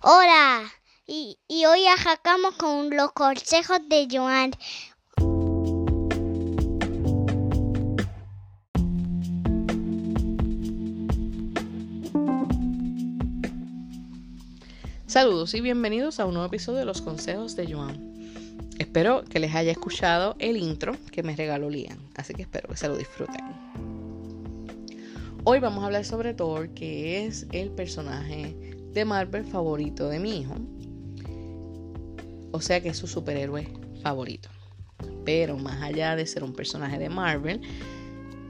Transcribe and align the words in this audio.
Hola, 0.00 0.62
y, 1.08 1.40
y 1.48 1.66
hoy 1.66 1.84
arrancamos 1.86 2.54
con 2.54 2.88
los 2.90 3.10
consejos 3.10 3.80
de 3.88 4.06
Joan. 4.08 4.52
Saludos 15.08 15.52
y 15.54 15.60
bienvenidos 15.60 16.20
a 16.20 16.26
un 16.26 16.34
nuevo 16.34 16.46
episodio 16.46 16.78
de 16.78 16.84
Los 16.84 17.02
Consejos 17.02 17.56
de 17.56 17.74
Joan. 17.74 18.14
Espero 18.78 19.24
que 19.24 19.40
les 19.40 19.52
haya 19.56 19.72
escuchado 19.72 20.36
el 20.38 20.58
intro 20.58 20.96
que 21.10 21.24
me 21.24 21.34
regaló 21.34 21.70
Lian, 21.70 21.98
así 22.14 22.34
que 22.34 22.42
espero 22.42 22.68
que 22.68 22.76
se 22.76 22.86
lo 22.86 22.96
disfruten. 22.96 23.44
Hoy 25.42 25.58
vamos 25.58 25.82
a 25.82 25.86
hablar 25.86 26.04
sobre 26.04 26.34
Thor, 26.34 26.68
que 26.74 27.26
es 27.26 27.48
el 27.50 27.72
personaje 27.72 28.67
de 28.92 29.04
Marvel 29.04 29.44
favorito 29.44 30.08
de 30.08 30.18
mi 30.18 30.40
hijo. 30.40 30.54
O 32.52 32.60
sea 32.60 32.80
que 32.80 32.88
es 32.88 32.96
su 32.96 33.06
superhéroe 33.06 33.68
favorito. 34.02 34.48
Pero 35.24 35.56
más 35.56 35.82
allá 35.82 36.16
de 36.16 36.26
ser 36.26 36.42
un 36.42 36.54
personaje 36.54 36.98
de 36.98 37.08
Marvel, 37.08 37.60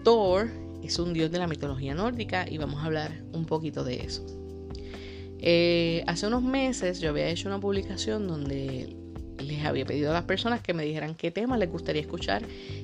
Thor 0.05 0.49
es 0.83 0.99
un 0.99 1.13
dios 1.13 1.31
de 1.31 1.39
la 1.39 1.47
mitología 1.47 1.95
nórdica 1.95 2.49
y 2.49 2.59
vamos 2.59 2.83
a 2.83 2.87
hablar 2.87 3.23
un 3.33 3.45
poquito 3.45 3.85
de 3.85 4.03
eso. 4.03 4.25
Eh, 5.41 6.03
hace 6.07 6.27
unos 6.27 6.43
meses 6.43 7.01
yo 7.01 7.11
había 7.11 7.29
hecho 7.29 7.49
una 7.49 7.61
publicación 7.61 8.27
donde 8.27 8.97
les 9.39 9.65
había 9.65 9.85
pedido 9.85 10.11
a 10.11 10.15
las 10.15 10.25
personas 10.25 10.61
que 10.61 10.75
me 10.75 10.85
dijeran 10.85 11.15
qué 11.15 11.31
tema 11.31 11.57
les 11.57 11.71
gustaría 11.71 12.03
escuchar 12.03 12.43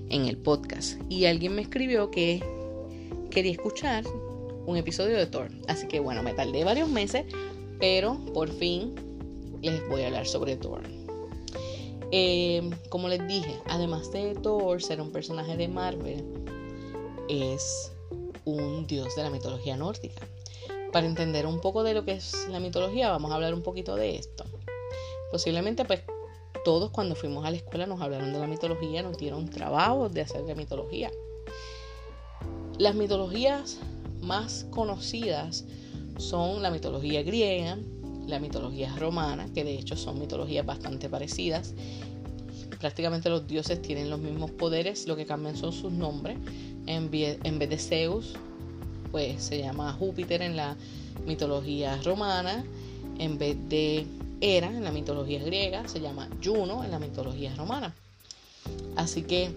en 0.09 0.27
el 0.27 0.36
podcast. 0.36 1.00
Y 1.09 1.27
alguien 1.27 1.55
me 1.55 1.62
escribió 1.62 2.11
que 2.11 2.42
quería 3.30 3.52
escuchar 3.52 4.05
un 4.66 4.77
episodio 4.77 5.16
de 5.16 5.27
Thor. 5.27 5.50
Así 5.69 5.89
que 5.89 6.00
bueno, 6.00 6.23
me 6.23 6.33
tardé 6.33 6.64
varios 6.64 6.89
meses, 6.89 7.25
pero 7.78 8.19
por 8.33 8.51
fin 8.51 8.95
les 9.62 9.86
voy 9.89 10.03
a 10.03 10.06
hablar 10.06 10.27
sobre 10.27 10.56
Thor. 10.56 10.83
Eh, 12.11 12.70
como 12.91 13.08
les 13.08 13.27
dije, 13.27 13.61
además 13.67 14.12
de 14.12 14.34
Thor 14.34 14.83
ser 14.83 15.00
un 15.00 15.11
personaje 15.11 15.56
de 15.56 15.69
Marvel, 15.69 16.25
es 17.28 17.92
un 18.45 18.86
dios 18.86 19.17
de 19.17 19.22
la 19.22 19.30
mitología 19.30 19.77
nórdica. 19.77 20.27
Para 20.92 21.06
entender 21.06 21.47
un 21.47 21.61
poco 21.61 21.83
de 21.83 21.95
lo 21.95 22.05
que 22.05 22.12
es 22.12 22.47
la 22.50 22.61
mitología, 22.61 23.11
vamos 23.11 23.33
a 23.33 23.34
hablar 23.34 23.55
un 23.55 23.62
poquito 23.62 23.97
de 23.97 24.17
esto. 24.17 24.45
Posiblemente, 25.33 25.84
pues, 25.84 26.02
todos 26.64 26.91
cuando 26.91 27.17
fuimos 27.17 27.45
a 27.45 27.50
la 27.50 27.56
escuela 27.56 27.86
nos 27.86 28.00
hablaron 28.00 28.33
de 28.33 28.39
la 28.39 28.47
mitología, 28.47 29.02
nos 29.02 29.19
dieron 29.19 29.48
trabajo 29.48 30.08
de 30.08 30.20
hacer 30.20 30.45
de 30.45 30.55
mitología. 30.55 31.11
Las 32.78 32.95
mitologías 32.95 33.78
más 34.20 34.67
conocidas 34.70 35.64
son 36.19 36.62
la 36.62 36.70
mitología 36.70 37.23
griega, 37.23 37.79
la 38.27 38.39
mitología 38.39 38.95
romana, 38.97 39.47
que 39.55 39.65
de 39.65 39.75
hecho 39.75 39.97
son 39.97 40.19
mitologías 40.19 40.65
bastante 40.65 41.09
parecidas. 41.09 41.75
Prácticamente 42.79 43.29
los 43.29 43.47
dioses 43.47 43.81
tienen 43.83 44.11
los 44.11 44.19
mismos 44.19 44.51
poderes, 44.51 45.07
lo 45.07 45.17
que 45.17 45.27
cambian 45.27 45.57
son 45.57 45.73
sus 45.73 45.92
nombres. 45.92 46.39
En 46.87 47.11
vez, 47.11 47.41
de 47.42 47.79
Zeus, 47.79 48.35
pues 49.11 49.42
se 49.42 49.59
llama 49.59 49.92
Júpiter 49.92 50.42
en 50.42 50.57
la 50.57 50.77
mitología 51.27 52.01
romana. 52.03 52.65
En 53.19 53.39
vez 53.39 53.57
de 53.69 54.07
Hera 54.41 54.69
en 54.69 54.85
la 54.85 54.91
mitología 54.91 55.42
griega, 55.42 55.87
se 55.89 56.01
llama 56.01 56.29
Juno 56.42 56.85
en 56.85 56.91
la 56.91 56.98
mitología 56.98 57.55
romana. 57.55 57.95
Así 58.97 59.23
que 59.23 59.51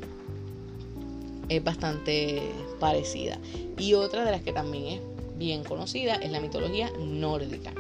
es 1.50 1.64
bastante 1.64 2.42
parecida. 2.80 3.38
Y 3.78 3.94
otra 3.94 4.26
de 4.26 4.32
las 4.32 4.42
que 4.42 4.54
también 4.54 4.86
es 4.86 5.17
bien 5.38 5.64
conocida 5.64 6.16
es 6.16 6.32
la 6.32 6.40
mitología 6.40 6.92
nórdica. 7.00 7.74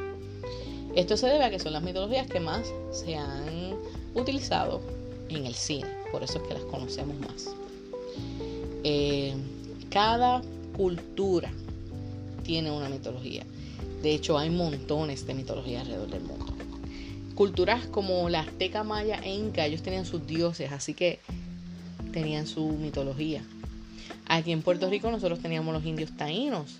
Esto 0.95 1.17
se 1.17 1.27
debe 1.27 1.45
a 1.45 1.49
que 1.49 1.59
son 1.59 1.73
las 1.73 1.83
mitologías 1.83 2.27
que 2.27 2.39
más 2.39 2.67
se 2.91 3.15
han 3.15 3.75
utilizado 4.15 4.81
en 5.29 5.45
el 5.45 5.53
cine, 5.53 5.87
por 6.11 6.23
eso 6.23 6.39
es 6.39 6.47
que 6.47 6.53
las 6.53 6.63
conocemos 6.63 7.19
más. 7.19 7.49
Eh, 8.83 9.33
cada 9.89 10.41
cultura 10.75 11.51
tiene 12.43 12.71
una 12.71 12.89
mitología. 12.89 13.45
De 14.01 14.13
hecho, 14.13 14.37
hay 14.37 14.49
montones 14.49 15.25
de 15.27 15.33
mitologías 15.33 15.81
alrededor 15.81 16.09
del 16.09 16.23
mundo. 16.23 16.45
Culturas 17.35 17.85
como 17.87 18.29
la 18.29 18.39
azteca, 18.39 18.83
maya 18.83 19.19
e 19.23 19.35
inca, 19.35 19.65
ellos 19.65 19.83
tenían 19.83 20.05
sus 20.05 20.25
dioses, 20.25 20.71
así 20.71 20.93
que 20.93 21.19
tenían 22.11 22.47
su 22.47 22.65
mitología. 22.69 23.43
Aquí 24.27 24.51
en 24.51 24.61
Puerto 24.61 24.89
Rico 24.89 25.11
nosotros 25.11 25.39
teníamos 25.39 25.73
los 25.73 25.85
indios 25.85 26.15
taínos 26.17 26.77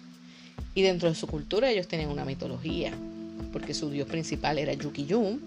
y 0.75 0.84
dentro 0.84 1.09
de 1.09 1.16
su 1.16 1.28
cultura 1.28 1.69
ellos 1.69 1.88
tenían 1.88 2.12
una 2.12 2.23
mitología, 2.23 2.94
porque 3.51 3.73
su 3.73 3.90
dios 3.90 4.07
principal 4.07 4.59
era 4.59 4.73
Yukiyum 4.73 5.40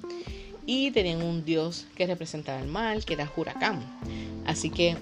y 0.66 0.90
tenían 0.90 1.22
un 1.22 1.44
dios 1.44 1.86
que 1.94 2.06
representaba 2.06 2.60
el 2.60 2.66
mal, 2.66 3.04
que 3.04 3.14
era 3.14 3.30
Huracán. 3.36 3.80
Así 4.46 4.70
que 4.70 4.96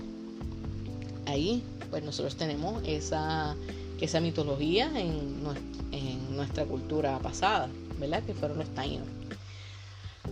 ahí 1.26 1.62
pues 1.90 2.02
nosotros 2.02 2.36
tenemos 2.36 2.82
esa, 2.86 3.56
esa 4.00 4.20
mitología 4.20 4.90
en, 4.94 5.38
en 5.92 6.36
nuestra 6.36 6.64
cultura 6.64 7.18
pasada, 7.20 7.68
¿verdad? 7.98 8.22
Que 8.22 8.34
fueron 8.34 8.58
los 8.58 8.68
taínos. 8.74 9.08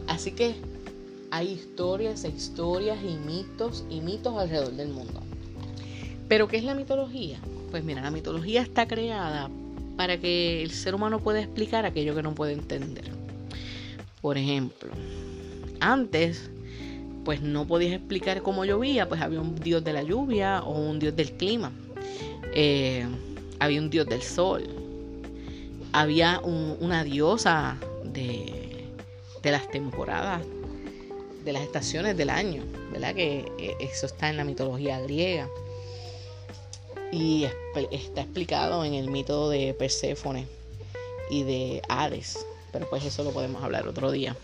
Así 0.06 0.32
que 0.32 0.54
hay 1.30 1.52
historias 1.52 2.24
e 2.24 2.28
historias 2.28 2.98
y 3.02 3.16
mitos 3.26 3.84
y 3.88 4.00
mitos 4.00 4.36
alrededor 4.36 4.72
del 4.72 4.88
mundo. 4.88 5.22
Pero 6.28 6.48
¿qué 6.48 6.58
es 6.58 6.64
la 6.64 6.74
mitología? 6.74 7.38
Pues 7.70 7.84
mira, 7.84 8.02
la 8.02 8.10
mitología 8.10 8.62
está 8.62 8.86
creada 8.86 9.48
para 9.96 10.18
que 10.18 10.62
el 10.62 10.70
ser 10.70 10.94
humano 10.94 11.20
pueda 11.20 11.40
explicar 11.40 11.86
aquello 11.86 12.14
que 12.14 12.22
no 12.22 12.34
puede 12.34 12.52
entender. 12.52 13.10
Por 14.20 14.38
ejemplo, 14.38 14.90
antes 15.80 16.50
pues 17.24 17.42
no 17.42 17.66
podías 17.66 17.92
explicar 17.92 18.42
cómo 18.42 18.64
llovía, 18.64 19.08
pues 19.08 19.20
había 19.20 19.40
un 19.40 19.56
dios 19.56 19.82
de 19.82 19.92
la 19.92 20.02
lluvia 20.02 20.62
o 20.62 20.78
un 20.78 21.00
dios 21.00 21.16
del 21.16 21.32
clima. 21.32 21.72
Eh, 22.54 23.04
había 23.58 23.80
un 23.80 23.90
dios 23.90 24.06
del 24.06 24.22
sol. 24.22 24.62
Había 25.92 26.40
una 26.40 27.02
diosa 27.02 27.78
de, 28.04 28.84
de 29.42 29.50
las 29.50 29.68
temporadas, 29.70 30.42
de 31.44 31.52
las 31.52 31.62
estaciones 31.62 32.16
del 32.16 32.30
año, 32.30 32.62
¿verdad? 32.92 33.14
Que 33.14 33.50
eh, 33.58 33.74
eso 33.80 34.06
está 34.06 34.28
en 34.30 34.36
la 34.36 34.44
mitología 34.44 35.00
griega 35.00 35.48
y 37.12 37.46
está 37.90 38.22
explicado 38.22 38.84
en 38.84 38.94
el 38.94 39.10
mito 39.10 39.48
de 39.48 39.74
Perséfone 39.74 40.46
y 41.30 41.42
de 41.42 41.82
Hades, 41.88 42.46
pero 42.72 42.88
pues 42.88 43.04
eso 43.04 43.24
lo 43.24 43.32
podemos 43.32 43.62
hablar 43.62 43.86
otro 43.88 44.10
día. 44.10 44.36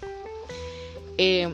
Eh, 1.18 1.52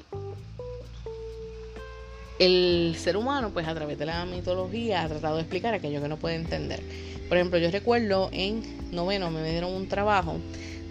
el 2.39 2.95
ser 2.99 3.17
humano, 3.17 3.51
pues 3.51 3.67
a 3.67 3.75
través 3.75 3.99
de 3.99 4.07
la 4.07 4.25
mitología, 4.25 5.03
ha 5.03 5.09
tratado 5.09 5.37
de 5.37 5.43
explicar 5.43 5.75
aquello 5.75 6.01
que 6.01 6.09
no 6.09 6.19
puede 6.19 6.37
entender. 6.37 6.81
Por 7.29 7.37
ejemplo, 7.37 7.59
yo 7.59 7.71
recuerdo 7.71 8.31
en 8.33 8.63
noveno 8.93 9.31
me 9.31 9.49
dieron 9.51 9.73
un 9.73 9.89
trabajo 9.89 10.37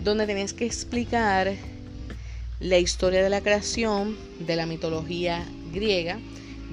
donde 0.03 0.27
tenías 0.27 0.53
que 0.53 0.65
explicar 0.65 1.53
la 2.59 2.77
historia 2.77 3.23
de 3.23 3.29
la 3.29 3.41
creación 3.41 4.17
de 4.39 4.55
la 4.55 4.65
mitología 4.65 5.45
griega 5.71 6.19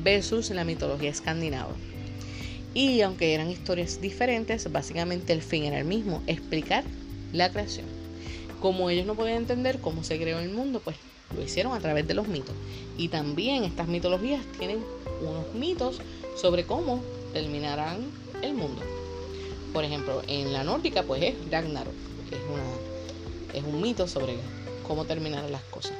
versus 0.02 0.50
la 0.50 0.64
mitología 0.64 1.10
escandinava. 1.10 1.74
Y 2.74 3.00
aunque 3.02 3.34
eran 3.34 3.50
historias 3.50 4.00
diferentes, 4.00 4.70
básicamente 4.70 5.32
el 5.32 5.42
fin 5.42 5.64
era 5.64 5.78
el 5.78 5.84
mismo, 5.84 6.22
explicar 6.26 6.84
la 7.32 7.50
creación. 7.50 7.86
Como 8.60 8.90
ellos 8.90 9.06
no 9.06 9.14
podían 9.14 9.38
entender 9.38 9.80
cómo 9.80 10.02
se 10.02 10.18
creó 10.18 10.40
el 10.40 10.50
mundo, 10.50 10.80
pues 10.82 10.96
lo 11.34 11.42
hicieron 11.42 11.72
a 11.72 11.80
través 11.80 12.06
de 12.08 12.14
los 12.14 12.26
mitos. 12.26 12.54
Y 12.96 13.08
también 13.08 13.62
estas 13.62 13.86
mitologías 13.86 14.44
tienen 14.58 14.80
unos 15.20 15.54
mitos 15.54 16.00
sobre 16.36 16.64
cómo 16.64 17.02
terminarán 17.32 18.10
el 18.42 18.54
mundo. 18.54 18.82
Por 19.72 19.84
ejemplo, 19.84 20.22
en 20.26 20.52
la 20.52 20.64
nórdica 20.64 21.04
pues 21.04 21.22
es 21.22 21.34
Ragnarok, 21.50 21.94
es, 22.30 22.38
una, 22.52 23.58
es 23.58 23.64
un 23.64 23.80
mito 23.80 24.08
sobre 24.08 24.36
cómo 24.86 25.04
terminarán 25.04 25.52
las 25.52 25.62
cosas. 25.64 25.92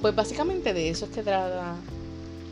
Pues 0.00 0.14
básicamente 0.14 0.72
de 0.72 0.90
eso 0.90 1.06
es 1.06 1.10
que 1.10 1.22
trata 1.22 1.76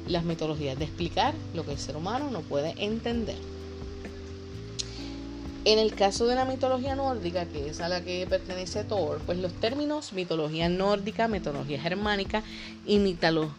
las 0.06 0.24
mitologías, 0.24 0.78
de 0.78 0.84
explicar 0.84 1.34
lo 1.54 1.64
que 1.64 1.72
el 1.72 1.78
ser 1.78 1.96
humano 1.96 2.30
no 2.30 2.40
puede 2.40 2.74
entender. 2.78 3.36
En 5.66 5.78
el 5.78 5.94
caso 5.94 6.26
de 6.26 6.34
la 6.34 6.44
mitología 6.44 6.94
nórdica, 6.94 7.46
que 7.46 7.70
es 7.70 7.80
a 7.80 7.88
la 7.88 8.02
que 8.04 8.26
pertenece 8.28 8.84
Thor, 8.84 9.22
pues 9.24 9.38
los 9.38 9.52
términos 9.54 10.12
mitología 10.12 10.68
nórdica, 10.68 11.26
mitología 11.26 11.80
germánica 11.80 12.42
y, 12.84 12.96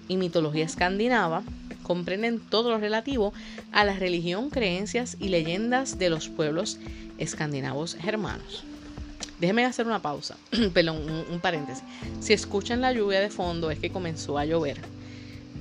y 0.08 0.18
mitología 0.18 0.66
escandinava 0.66 1.42
comprenden 1.82 2.40
todo 2.40 2.70
lo 2.70 2.78
relativo 2.78 3.34
a 3.72 3.86
la 3.86 3.94
religión, 3.94 4.52
creencias 4.52 5.18
y 5.20 5.30
leyendas 5.30 5.98
de 5.98 6.10
los 6.12 6.30
pueblos 6.30 6.78
escandinavos 7.18 7.96
germanos. 7.96 8.64
Déjenme 9.40 9.66
hacer 9.66 9.88
una 9.88 10.02
pausa, 10.02 10.38
perdón, 10.74 11.26
un 11.32 11.40
paréntesis. 11.40 11.84
Si 12.20 12.34
escuchan 12.34 12.82
la 12.82 12.94
lluvia 12.94 13.20
de 13.20 13.32
fondo 13.32 13.72
es 13.72 13.80
que 13.80 13.92
comenzó 13.92 14.38
a 14.38 14.46
llover 14.46 14.78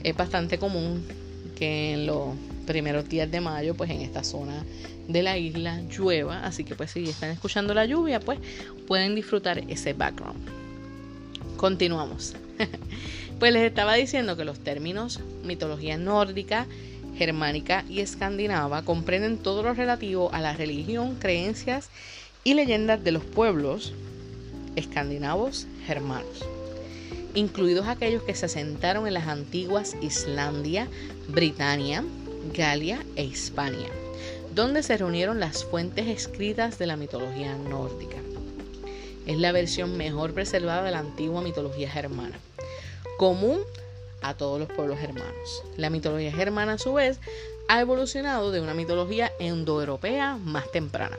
es 0.04 0.16
bastante 0.16 0.58
común 0.58 1.04
que 1.56 1.94
en, 1.94 2.06
primeros 2.66 3.08
días 3.08 3.30
de 3.30 3.40
mayo, 3.40 3.74
pues 3.74 3.90
en 3.90 4.00
esta 4.00 4.24
zona 4.24 4.64
de 5.08 5.22
la 5.22 5.36
isla 5.36 5.80
llueva. 5.90 6.44
Así 6.44 6.64
que 6.64 6.74
pues 6.74 6.92
si 6.92 7.04
están 7.04 7.30
escuchando 7.30 7.74
la 7.74 7.86
lluvia, 7.86 8.20
pues 8.20 8.38
pueden 8.86 9.14
disfrutar 9.14 9.62
ese 9.68 9.92
background. 9.92 10.48
Continuamos. 11.56 12.34
pues 13.38 13.52
les 13.52 13.62
estaba 13.62 13.94
diciendo 13.94 14.36
que 14.36 14.44
los 14.44 14.60
términos 14.60 15.20
mitología 15.44 15.96
nórdica, 15.96 16.66
germánica 17.16 17.84
y 17.88 18.00
escandinava 18.00 18.82
comprenden 18.82 19.38
todo 19.38 19.62
lo 19.62 19.74
relativo 19.74 20.32
a 20.32 20.40
la 20.40 20.54
religión, 20.54 21.16
creencias 21.16 21.90
y 22.42 22.54
leyendas 22.54 23.02
de 23.04 23.12
los 23.12 23.24
pueblos 23.24 23.92
escandinavos 24.76 25.66
germanos, 25.86 26.44
incluidos 27.34 27.86
aquellos 27.88 28.22
que 28.22 28.34
se 28.34 28.46
asentaron 28.46 29.06
en 29.06 29.14
las 29.14 29.26
antiguas 29.26 29.96
Islandia, 30.00 30.88
Britania, 31.28 32.04
Galia 32.52 33.04
e 33.16 33.24
Hispania, 33.24 33.88
donde 34.54 34.82
se 34.82 34.96
reunieron 34.96 35.40
las 35.40 35.64
fuentes 35.64 36.06
escritas 36.06 36.78
de 36.78 36.86
la 36.86 36.96
mitología 36.96 37.56
nórdica. 37.56 38.16
Es 39.26 39.38
la 39.38 39.52
versión 39.52 39.96
mejor 39.96 40.32
preservada 40.32 40.82
de 40.82 40.90
la 40.90 40.98
antigua 40.98 41.42
mitología 41.42 41.90
germana, 41.90 42.38
común 43.18 43.60
a 44.22 44.34
todos 44.34 44.58
los 44.58 44.68
pueblos 44.68 44.98
germanos. 44.98 45.62
La 45.76 45.90
mitología 45.90 46.32
germana, 46.32 46.74
a 46.74 46.78
su 46.78 46.94
vez, 46.94 47.18
ha 47.68 47.80
evolucionado 47.80 48.50
de 48.50 48.60
una 48.60 48.74
mitología 48.74 49.32
endoeuropea 49.38 50.36
más 50.36 50.70
temprana. 50.70 51.18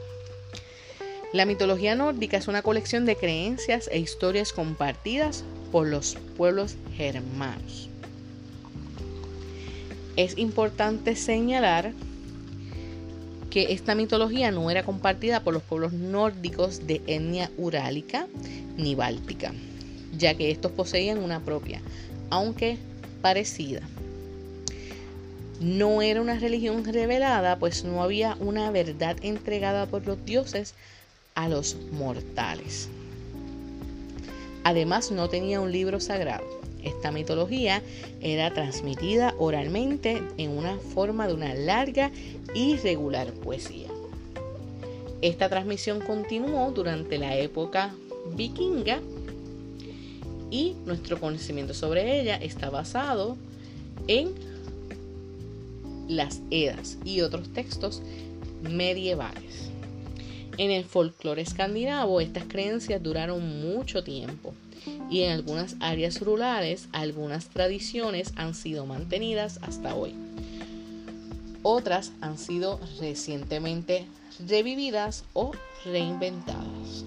La 1.34 1.46
mitología 1.46 1.96
nórdica 1.96 2.38
es 2.38 2.48
una 2.48 2.62
colección 2.62 3.06
de 3.06 3.16
creencias 3.16 3.90
e 3.92 4.00
historias 4.00 4.54
compartidas 4.54 5.44
por 5.76 5.88
los 5.88 6.16
pueblos 6.38 6.78
germanos. 6.96 7.90
Es 10.16 10.38
importante 10.38 11.18
señalar 11.18 11.92
que 13.50 13.74
esta 13.74 13.94
mitología 13.94 14.52
no 14.52 14.72
era 14.72 14.84
compartida 14.84 15.44
por 15.44 15.54
los 15.54 15.64
pueblos 15.64 15.92
nórdicos 15.92 16.88
de 16.88 17.02
etnia 17.08 17.52
urálica 17.58 18.26
ni 18.78 18.96
báltica, 18.96 19.52
ya 20.18 20.34
que 20.36 20.50
estos 20.50 20.72
poseían 20.72 21.18
una 21.18 21.42
propia, 21.42 21.82
aunque 22.30 22.78
parecida. 23.22 23.82
No 25.60 26.02
era 26.02 26.22
una 26.22 26.40
religión 26.40 26.86
revelada, 26.86 27.60
pues 27.60 27.84
no 27.84 28.02
había 28.02 28.38
una 28.40 28.72
verdad 28.72 29.18
entregada 29.24 29.88
por 29.88 30.08
los 30.08 30.24
dioses 30.24 30.74
a 31.34 31.50
los 31.50 31.76
mortales. 31.92 32.88
Además, 34.66 35.12
no 35.12 35.30
tenía 35.30 35.62
un 35.62 35.72
libro 35.72 36.00
sagrado. 36.00 36.44
Esta 36.84 37.12
mitología 37.12 37.84
era 38.20 38.52
transmitida 38.52 39.36
oralmente 39.38 40.24
en 40.38 40.58
una 40.58 40.78
forma 40.80 41.28
de 41.28 41.36
una 41.36 41.54
larga 41.54 42.12
y 42.56 42.76
regular 42.78 43.32
poesía. 43.32 43.90
Esta 45.22 45.50
transmisión 45.50 46.02
continuó 46.02 46.72
durante 46.72 47.20
la 47.20 47.38
época 47.38 47.94
vikinga 48.36 49.02
y 50.50 50.74
nuestro 50.86 51.20
conocimiento 51.20 51.76
sobre 51.76 52.20
ella 52.20 52.36
está 52.38 52.72
basado 52.72 53.38
en 54.08 54.34
las 56.08 56.42
Edas 56.50 56.98
y 57.06 57.22
otros 57.22 57.54
textos 57.54 58.02
medievales. 58.64 59.70
En 60.58 60.72
el 60.72 60.86
folclore 60.86 61.42
escandinavo 61.42 62.22
estas 62.22 62.46
creencias 62.46 63.04
duraron 63.04 63.62
mucho 63.62 64.04
tiempo 64.04 64.54
y 65.10 65.22
en 65.22 65.32
algunas 65.32 65.76
áreas 65.80 66.22
rurales 66.22 66.88
algunas 66.94 67.50
tradiciones 67.50 68.32
han 68.38 68.54
sido 68.54 68.86
mantenidas 68.86 69.60
hasta 69.64 69.96
hoy. 69.96 70.14
Otras 71.62 72.12
han 72.22 72.38
sido 72.38 72.80
recientemente 73.00 74.06
revividas 74.48 75.26
o 75.34 75.52
reinventadas. 75.84 77.04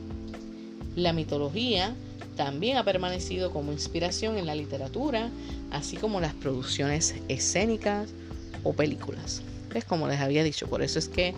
La 0.95 1.12
mitología 1.12 1.95
también 2.37 2.77
ha 2.77 2.85
permanecido 2.85 3.50
como 3.50 3.73
inspiración 3.73 4.37
en 4.37 4.47
la 4.47 4.55
literatura, 4.55 5.31
así 5.71 5.97
como 5.97 6.21
las 6.21 6.35
producciones 6.35 7.15
escénicas 7.29 8.11
o 8.62 8.73
películas. 8.73 9.43
Es 9.75 9.85
como 9.85 10.09
les 10.09 10.21
había 10.21 10.43
dicho, 10.43 10.67
por 10.67 10.83
eso 10.83 10.99
es 10.99 11.09
que 11.09 11.35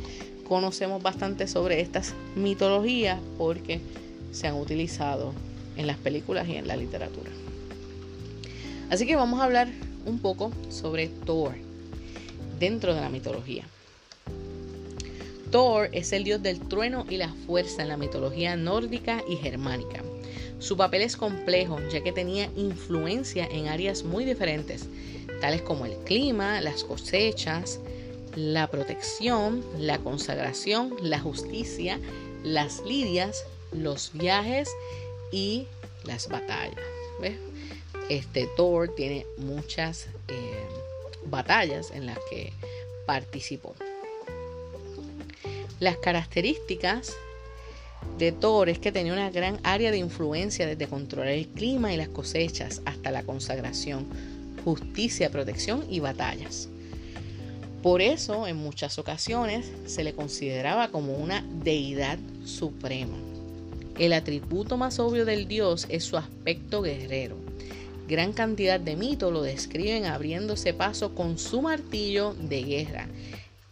conocemos 0.51 1.01
bastante 1.01 1.47
sobre 1.47 1.81
estas 1.81 2.13
mitologías 2.35 3.21
porque 3.39 3.81
se 4.33 4.49
han 4.49 4.57
utilizado 4.57 5.33
en 5.77 5.87
las 5.87 5.97
películas 5.97 6.49
y 6.49 6.57
en 6.57 6.67
la 6.67 6.75
literatura. 6.75 7.31
Así 8.91 9.07
que 9.07 9.15
vamos 9.15 9.39
a 9.39 9.45
hablar 9.45 9.69
un 10.07 10.19
poco 10.19 10.51
sobre 10.69 11.07
Thor 11.07 11.55
dentro 12.59 12.97
de 12.97 13.01
la 13.01 13.09
mitología. 13.11 13.63
Thor 15.53 15.89
es 15.93 16.13
el 16.13 16.25
dios 16.25 16.43
del 16.43 16.59
trueno 16.59 17.07
y 17.09 17.17
la 17.17 17.33
fuerza 17.47 17.83
en 17.83 17.89
la 17.89 17.97
mitología 17.97 18.57
nórdica 18.57 19.23
y 19.29 19.37
germánica. 19.37 20.03
Su 20.59 20.77
papel 20.77 21.03
es 21.03 21.17
complejo 21.17 21.79
ya 21.93 22.03
que 22.03 22.11
tenía 22.11 22.51
influencia 22.57 23.47
en 23.47 23.69
áreas 23.69 24.03
muy 24.03 24.25
diferentes, 24.25 24.89
tales 25.41 25.63
como 25.63 25.87
el 25.87 25.95
clima, 25.99 26.61
las 26.61 26.83
cosechas, 26.83 27.79
la 28.37 28.69
protección, 28.69 29.65
la 29.79 29.99
consagración, 29.99 30.95
la 31.03 31.19
justicia, 31.19 31.99
las 32.43 32.81
lidias, 32.85 33.45
los 33.73 34.13
viajes 34.13 34.69
y 35.33 35.67
las 36.05 36.29
batallas. 36.29 36.79
Este 38.09 38.49
Thor 38.57 38.95
tiene 38.95 39.27
muchas 39.37 40.07
eh, 40.29 40.67
batallas 41.27 41.91
en 41.93 42.07
las 42.07 42.19
que 42.31 42.53
participó. 43.07 43.75
Las 45.79 45.97
características 45.99 47.13
de 48.19 48.33
Thor 48.33 48.69
es 48.69 48.79
que 48.79 48.93
tenía 48.93 49.13
una 49.13 49.31
gran 49.31 49.61
área 49.63 49.91
de 49.91 49.99
influencia 49.99 50.67
desde 50.67 50.89
controlar 50.89 51.33
el 51.33 51.49
clima 51.49 51.93
y 51.93 51.97
las 51.97 52.09
cosechas 52.09 52.83
hasta 52.85 53.11
la 53.11 53.23
consagración, 53.23 54.07
justicia, 54.65 55.31
protección 55.31 55.85
y 55.89 56.01
batallas. 56.01 56.69
Por 57.83 58.03
eso, 58.03 58.47
en 58.47 58.57
muchas 58.57 58.99
ocasiones, 58.99 59.71
se 59.87 60.05
le 60.05 60.13
consideraba 60.13 60.89
como 60.89 61.15
una 61.15 61.43
deidad 61.65 62.19
suprema. 62.45 63.17
El 63.99 64.13
atributo 64.13 64.77
más 64.77 64.99
obvio 64.99 65.25
del 65.25 65.49
dios 65.49 65.87
es 65.89 66.05
su 66.05 66.17
aspecto 66.19 66.83
guerrero. 66.83 67.37
Gran 68.07 68.33
cantidad 68.33 68.81
de 68.81 68.97
mitos 68.97 69.33
lo 69.33 69.43
describen 69.43 70.05
abriéndose 70.05 70.75
paso 70.75 71.15
con 71.15 71.39
su 71.39 71.63
martillo 71.63 72.35
de 72.35 72.63
guerra 72.65 73.09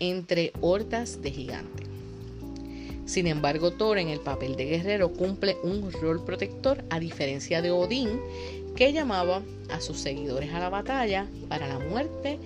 entre 0.01 0.53
hordas 0.61 1.21
de 1.23 1.31
gigantes. 1.31 1.89
Sin 3.05 3.27
embargo, 3.27 3.73
Thor 3.73 3.99
en 3.99 4.09
el 4.09 4.21
papel 4.21 4.55
de 4.57 4.67
guerrero 4.67 5.13
cumple 5.13 5.57
un 5.63 5.91
rol 5.91 6.25
protector 6.25 6.85
a 6.91 7.01
diferencia 7.01 7.63
de 7.63 7.71
Odín, 7.71 8.21
que 8.77 8.93
llamaba 8.93 9.43
a 9.71 9.81
sus 9.81 9.99
seguidores 9.99 10.53
a 10.53 10.61
la 10.61 10.69
batalla 10.69 11.27
para 11.49 11.67
la 11.67 11.79
muerte 11.79 12.39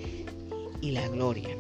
y 0.83 0.91
la 0.91 1.09
gloria. 1.09 1.57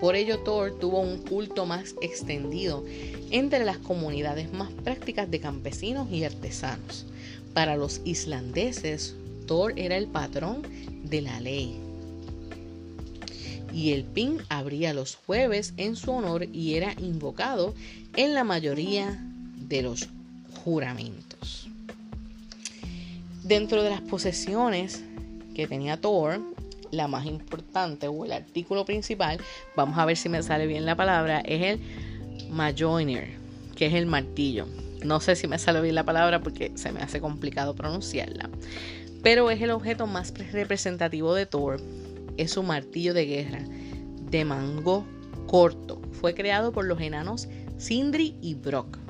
Por 0.00 0.14
ello 0.14 0.38
Thor 0.40 0.78
tuvo 0.78 1.00
un 1.00 1.18
culto 1.18 1.66
más 1.66 1.94
extendido 2.00 2.84
entre 3.30 3.64
las 3.64 3.78
comunidades 3.78 4.52
más 4.52 4.70
prácticas 4.72 5.30
de 5.30 5.40
campesinos 5.40 6.10
y 6.10 6.24
artesanos. 6.24 7.06
Para 7.52 7.76
los 7.76 8.00
islandeses, 8.04 9.14
Thor 9.46 9.72
era 9.76 9.96
el 9.96 10.06
patrón 10.06 10.62
de 11.04 11.22
la 11.22 11.40
ley. 11.40 11.76
Y 13.72 13.92
el 13.92 14.04
pin 14.04 14.38
abría 14.48 14.94
los 14.94 15.16
jueves 15.16 15.74
en 15.76 15.96
su 15.96 16.10
honor 16.10 16.46
y 16.52 16.74
era 16.74 16.94
invocado 16.98 17.74
en 18.16 18.34
la 18.34 18.44
mayoría 18.44 19.18
de 19.56 19.82
los 19.82 20.08
juramentos. 20.64 21.68
Dentro 23.42 23.82
de 23.82 23.90
las 23.90 24.00
posesiones 24.02 25.02
que 25.54 25.66
tenía 25.66 26.00
Thor, 26.00 26.40
la 26.96 27.08
más 27.08 27.26
importante 27.26 28.08
o 28.08 28.24
el 28.24 28.32
artículo 28.32 28.84
principal, 28.84 29.38
vamos 29.76 29.98
a 29.98 30.04
ver 30.04 30.16
si 30.16 30.28
me 30.28 30.42
sale 30.42 30.66
bien 30.66 30.86
la 30.86 30.96
palabra, 30.96 31.40
es 31.40 31.62
el 31.62 31.80
Majoiner, 32.50 33.28
que 33.74 33.86
es 33.86 33.94
el 33.94 34.06
martillo. 34.06 34.66
No 35.04 35.20
sé 35.20 35.36
si 35.36 35.46
me 35.46 35.58
sale 35.58 35.80
bien 35.80 35.94
la 35.94 36.04
palabra 36.04 36.40
porque 36.40 36.72
se 36.74 36.92
me 36.92 37.00
hace 37.00 37.20
complicado 37.20 37.74
pronunciarla. 37.74 38.50
Pero 39.22 39.50
es 39.50 39.60
el 39.60 39.70
objeto 39.70 40.06
más 40.06 40.32
representativo 40.52 41.34
de 41.34 41.46
Thor. 41.46 41.80
Es 42.36 42.52
su 42.52 42.62
martillo 42.62 43.14
de 43.14 43.26
guerra 43.26 43.60
de 44.30 44.44
mango 44.44 45.04
corto. 45.46 46.00
Fue 46.12 46.34
creado 46.34 46.72
por 46.72 46.84
los 46.84 47.00
enanos 47.00 47.48
Sindri 47.78 48.36
y 48.40 48.54
Brock. 48.54 49.05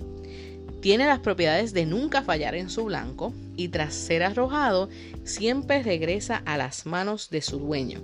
Tiene 0.87 1.07
las 1.07 1.19
propiedades 1.19 1.73
de 1.73 1.85
nunca 1.85 2.23
fallar 2.23 2.55
en 2.55 2.71
su 2.71 2.85
blanco 2.85 3.33
y 3.57 3.71
tras 3.71 3.93
ser 3.93 4.23
arrojado 4.23 4.89
siempre 5.25 5.83
regresa 5.83 6.45
a 6.47 6.57
las 6.57 6.87
manos 6.87 7.29
de 7.29 7.43
su 7.43 7.59
dueño. 7.59 8.01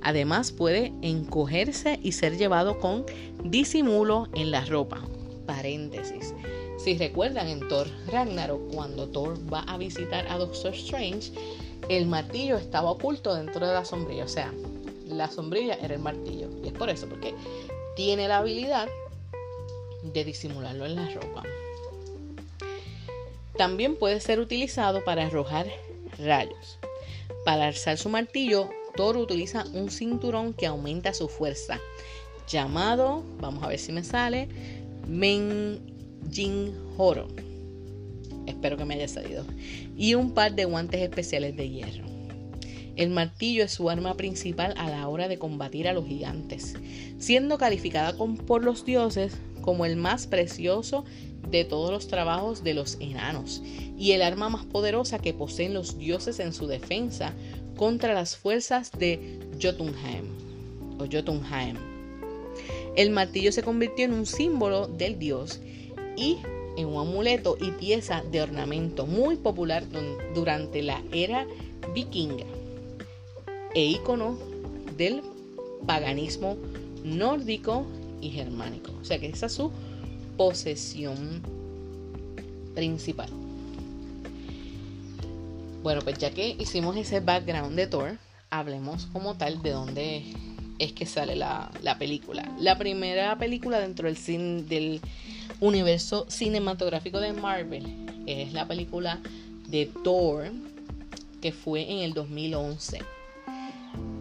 Además 0.00 0.50
puede 0.50 0.94
encogerse 1.02 2.00
y 2.02 2.12
ser 2.12 2.38
llevado 2.38 2.78
con 2.78 3.04
disimulo 3.44 4.30
en 4.34 4.50
la 4.50 4.64
ropa. 4.64 5.02
Paréntesis. 5.44 6.32
Si 6.82 6.96
recuerdan 6.96 7.48
en 7.48 7.68
Thor 7.68 7.86
Ragnarok, 8.10 8.72
cuando 8.72 9.10
Thor 9.10 9.36
va 9.52 9.60
a 9.64 9.76
visitar 9.76 10.26
a 10.28 10.38
Doctor 10.38 10.72
Strange, 10.72 11.32
el 11.90 12.06
martillo 12.06 12.56
estaba 12.56 12.92
oculto 12.92 13.34
dentro 13.34 13.66
de 13.66 13.74
la 13.74 13.84
sombrilla. 13.84 14.24
O 14.24 14.28
sea, 14.28 14.50
la 15.06 15.28
sombrilla 15.28 15.74
era 15.82 15.96
el 15.96 16.00
martillo. 16.00 16.48
Y 16.64 16.68
es 16.68 16.72
por 16.72 16.88
eso, 16.88 17.06
porque 17.10 17.34
tiene 17.94 18.26
la 18.26 18.38
habilidad 18.38 18.88
de 20.02 20.24
disimularlo 20.24 20.86
en 20.86 20.96
la 20.96 21.10
ropa. 21.10 21.42
También 23.62 23.94
puede 23.94 24.18
ser 24.18 24.40
utilizado 24.40 25.04
para 25.04 25.24
arrojar 25.24 25.68
rayos. 26.18 26.80
Para 27.44 27.68
alzar 27.68 27.96
su 27.96 28.08
martillo, 28.08 28.68
Thor 28.96 29.16
utiliza 29.16 29.64
un 29.72 29.88
cinturón 29.88 30.52
que 30.52 30.66
aumenta 30.66 31.14
su 31.14 31.28
fuerza, 31.28 31.78
llamado, 32.48 33.22
vamos 33.38 33.62
a 33.62 33.68
ver 33.68 33.78
si 33.78 33.92
me 33.92 34.02
sale, 34.02 34.48
Menjin 35.06 36.74
Horo. 36.98 37.28
Espero 38.48 38.76
que 38.76 38.84
me 38.84 38.94
haya 38.94 39.06
salido. 39.06 39.44
Y 39.96 40.16
un 40.16 40.34
par 40.34 40.56
de 40.56 40.64
guantes 40.64 41.00
especiales 41.00 41.56
de 41.56 41.70
hierro. 41.70 42.04
El 42.96 43.10
martillo 43.10 43.62
es 43.62 43.70
su 43.70 43.88
arma 43.88 44.16
principal 44.16 44.74
a 44.76 44.90
la 44.90 45.06
hora 45.06 45.28
de 45.28 45.38
combatir 45.38 45.86
a 45.86 45.92
los 45.92 46.04
gigantes, 46.04 46.74
siendo 47.20 47.58
calificada 47.58 48.16
por 48.44 48.64
los 48.64 48.84
dioses 48.84 49.34
como 49.60 49.86
el 49.86 49.94
más 49.94 50.26
precioso 50.26 51.04
de 51.52 51.64
todos 51.64 51.92
los 51.92 52.08
trabajos 52.08 52.64
de 52.64 52.74
los 52.74 52.96
enanos 52.98 53.62
y 53.96 54.12
el 54.12 54.22
arma 54.22 54.48
más 54.48 54.64
poderosa 54.64 55.20
que 55.20 55.34
poseen 55.34 55.74
los 55.74 55.98
dioses 55.98 56.40
en 56.40 56.52
su 56.52 56.66
defensa 56.66 57.32
contra 57.76 58.14
las 58.14 58.36
fuerzas 58.36 58.90
de 58.98 59.38
Jotunheim 59.62 60.24
o 60.98 61.04
Jotunheim. 61.10 61.76
El 62.96 63.10
martillo 63.10 63.52
se 63.52 63.62
convirtió 63.62 64.04
en 64.04 64.14
un 64.14 64.26
símbolo 64.26 64.86
del 64.86 65.18
dios 65.18 65.60
y 66.16 66.38
en 66.76 66.86
un 66.86 67.00
amuleto 67.00 67.56
y 67.60 67.70
pieza 67.72 68.22
de 68.30 68.42
ornamento 68.42 69.06
muy 69.06 69.36
popular 69.36 69.84
durante 70.34 70.82
la 70.82 71.02
era 71.12 71.46
vikinga 71.94 72.46
e 73.74 73.84
ícono 73.84 74.38
del 74.96 75.22
paganismo 75.86 76.56
nórdico 77.04 77.86
y 78.20 78.30
germánico. 78.30 78.90
O 79.00 79.04
sea 79.04 79.18
que 79.18 79.26
esa 79.26 79.46
es 79.46 79.52
su 79.52 79.70
posesión 80.36 81.42
principal. 82.74 83.28
Bueno, 85.82 86.00
pues 86.02 86.18
ya 86.18 86.30
que 86.30 86.56
hicimos 86.58 86.96
ese 86.96 87.20
background 87.20 87.76
de 87.76 87.86
Thor, 87.86 88.18
hablemos 88.50 89.06
como 89.06 89.36
tal 89.36 89.62
de 89.62 89.70
dónde 89.70 90.22
es 90.78 90.92
que 90.92 91.06
sale 91.06 91.36
la, 91.36 91.70
película. 91.98 92.50
La 92.58 92.78
primera 92.78 93.36
película 93.38 93.80
dentro 93.80 94.08
del, 94.08 94.68
del 94.68 95.00
universo 95.60 96.26
cinematográfico 96.28 97.20
de 97.20 97.32
Marvel 97.32 97.86
es 98.26 98.52
la 98.52 98.66
película 98.66 99.20
de 99.68 99.90
Thor, 100.04 100.50
que 101.40 101.52
fue 101.52 101.90
en 101.90 101.98
el 101.98 102.14
2011. 102.14 103.00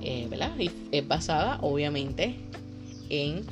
Eh, 0.04 0.28
¿Verdad? 0.30 0.58
Y 0.58 0.72
es 0.92 1.08
basada, 1.08 1.60
obviamente, 1.62 2.36
en 3.10 3.46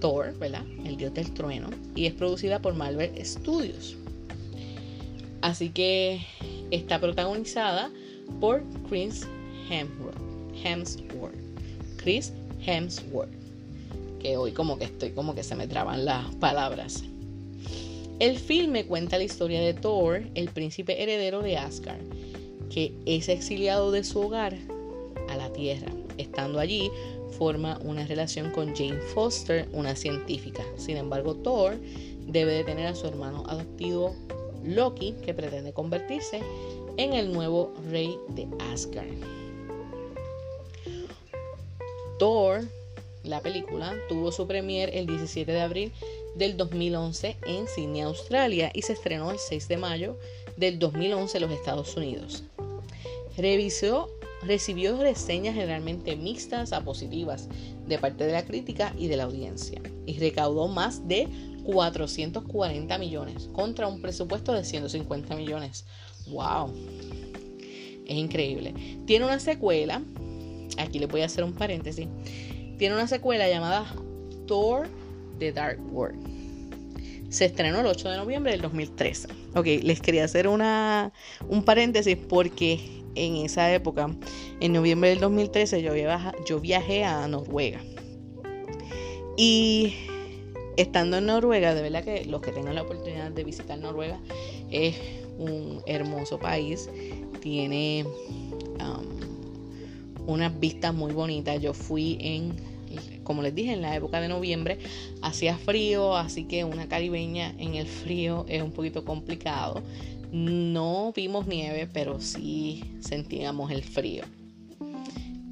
Thor, 0.00 0.36
¿verdad? 0.38 0.64
El 0.84 0.96
dios 0.96 1.14
del 1.14 1.32
trueno. 1.32 1.68
Y 1.94 2.06
es 2.06 2.14
producida 2.14 2.60
por 2.60 2.74
Marvel 2.74 3.12
Studios. 3.24 3.96
Así 5.40 5.70
que 5.70 6.20
está 6.70 7.00
protagonizada 7.00 7.90
por 8.40 8.62
Chris 8.88 9.26
Hemsworth. 9.68 10.16
Hemsworth. 10.62 11.34
Chris 11.96 12.32
Hemsworth. 12.64 13.30
Que 14.20 14.36
hoy 14.36 14.52
como 14.52 14.78
que 14.78 14.84
estoy 14.84 15.10
como 15.10 15.34
que 15.34 15.42
se 15.42 15.54
me 15.54 15.68
traban 15.68 16.04
las 16.04 16.34
palabras. 16.36 17.04
El 18.20 18.38
filme 18.38 18.86
cuenta 18.86 19.18
la 19.18 19.24
historia 19.24 19.60
de 19.60 19.74
Thor, 19.74 20.22
el 20.34 20.48
príncipe 20.48 21.02
heredero 21.02 21.42
de 21.42 21.56
Asgard, 21.56 22.00
que 22.70 22.94
es 23.06 23.28
exiliado 23.28 23.90
de 23.90 24.04
su 24.04 24.20
hogar 24.20 24.56
a 25.28 25.36
la 25.36 25.52
Tierra. 25.52 25.92
Estando 26.16 26.60
allí, 26.60 26.90
forma 27.38 27.78
una 27.82 28.06
relación 28.06 28.50
con 28.50 28.74
Jane 28.74 29.00
Foster, 29.14 29.68
una 29.72 29.94
científica. 29.96 30.64
Sin 30.76 30.96
embargo, 30.96 31.34
Thor 31.34 31.76
debe 32.26 32.52
de 32.52 32.64
tener 32.64 32.86
a 32.86 32.94
su 32.94 33.06
hermano 33.06 33.44
adoptivo 33.46 34.14
Loki, 34.64 35.14
que 35.24 35.34
pretende 35.34 35.72
convertirse 35.72 36.40
en 36.96 37.12
el 37.12 37.32
nuevo 37.32 37.72
rey 37.90 38.16
de 38.28 38.46
Asgard. 38.72 39.08
Thor, 42.18 42.62
la 43.24 43.40
película, 43.40 43.94
tuvo 44.08 44.32
su 44.32 44.46
premier 44.46 44.90
el 44.94 45.06
17 45.06 45.50
de 45.50 45.60
abril 45.60 45.92
del 46.36 46.56
2011 46.56 47.36
en 47.46 47.66
Sydney, 47.68 48.02
Australia, 48.02 48.70
y 48.74 48.82
se 48.82 48.92
estrenó 48.94 49.30
el 49.30 49.38
6 49.38 49.68
de 49.68 49.76
mayo 49.76 50.16
del 50.56 50.78
2011 50.78 51.38
en 51.38 51.42
los 51.42 51.52
Estados 51.52 51.96
Unidos. 51.96 52.44
Revisó 53.36 54.08
recibió 54.46 54.96
reseñas 54.96 55.54
generalmente 55.54 56.16
mixtas 56.16 56.72
a 56.72 56.82
positivas 56.82 57.48
de 57.86 57.98
parte 57.98 58.24
de 58.24 58.32
la 58.32 58.44
crítica 58.44 58.92
y 58.98 59.08
de 59.08 59.16
la 59.16 59.24
audiencia 59.24 59.80
y 60.06 60.18
recaudó 60.18 60.68
más 60.68 61.06
de 61.08 61.28
440 61.64 62.98
millones 62.98 63.48
contra 63.52 63.86
un 63.86 64.00
presupuesto 64.00 64.52
de 64.52 64.64
150 64.64 65.34
millones. 65.36 65.84
¡Wow! 66.28 66.72
Es 68.06 68.16
increíble. 68.16 68.74
Tiene 69.06 69.24
una 69.24 69.40
secuela, 69.40 70.02
aquí 70.78 70.98
le 70.98 71.06
voy 71.06 71.22
a 71.22 71.26
hacer 71.26 71.44
un 71.44 71.54
paréntesis, 71.54 72.06
tiene 72.78 72.94
una 72.94 73.06
secuela 73.06 73.48
llamada 73.48 73.86
Thor 74.46 74.88
The 75.38 75.52
Dark 75.52 75.80
World. 75.92 76.34
Se 77.30 77.46
estrenó 77.46 77.80
el 77.80 77.86
8 77.86 78.10
de 78.10 78.16
noviembre 78.16 78.52
del 78.52 78.60
2013. 78.60 79.28
Ok, 79.56 79.66
les 79.82 80.00
quería 80.00 80.24
hacer 80.24 80.46
una, 80.46 81.12
un 81.48 81.64
paréntesis 81.64 82.16
porque 82.16 83.03
en 83.14 83.36
esa 83.36 83.72
época, 83.72 84.14
en 84.60 84.72
noviembre 84.72 85.10
del 85.10 85.20
2013, 85.20 85.82
yo, 85.82 85.92
yo 86.46 86.60
viajé 86.60 87.04
a 87.04 87.26
Noruega. 87.28 87.80
Y 89.36 89.94
estando 90.76 91.18
en 91.18 91.26
Noruega, 91.26 91.74
de 91.74 91.82
verdad 91.82 92.04
que 92.04 92.24
los 92.24 92.40
que 92.40 92.52
tengan 92.52 92.74
la 92.74 92.82
oportunidad 92.82 93.30
de 93.30 93.44
visitar 93.44 93.78
Noruega, 93.78 94.18
es 94.70 94.96
un 95.38 95.82
hermoso 95.86 96.38
país. 96.38 96.88
Tiene 97.40 98.04
um, 98.80 100.26
unas 100.26 100.58
vistas 100.58 100.94
muy 100.94 101.12
bonitas. 101.12 101.60
Yo 101.60 101.74
fui 101.74 102.16
en, 102.20 102.54
como 103.22 103.42
les 103.42 103.54
dije, 103.54 103.72
en 103.72 103.82
la 103.82 103.94
época 103.94 104.20
de 104.20 104.28
noviembre. 104.28 104.78
Hacía 105.22 105.56
frío, 105.56 106.16
así 106.16 106.44
que 106.44 106.64
una 106.64 106.88
caribeña 106.88 107.54
en 107.58 107.74
el 107.74 107.86
frío 107.86 108.44
es 108.48 108.62
un 108.62 108.72
poquito 108.72 109.04
complicado. 109.04 109.82
No 110.32 111.12
vimos 111.14 111.46
nieve, 111.46 111.88
pero 111.92 112.20
sí 112.20 112.84
sentíamos 113.00 113.70
el 113.70 113.82
frío. 113.82 114.24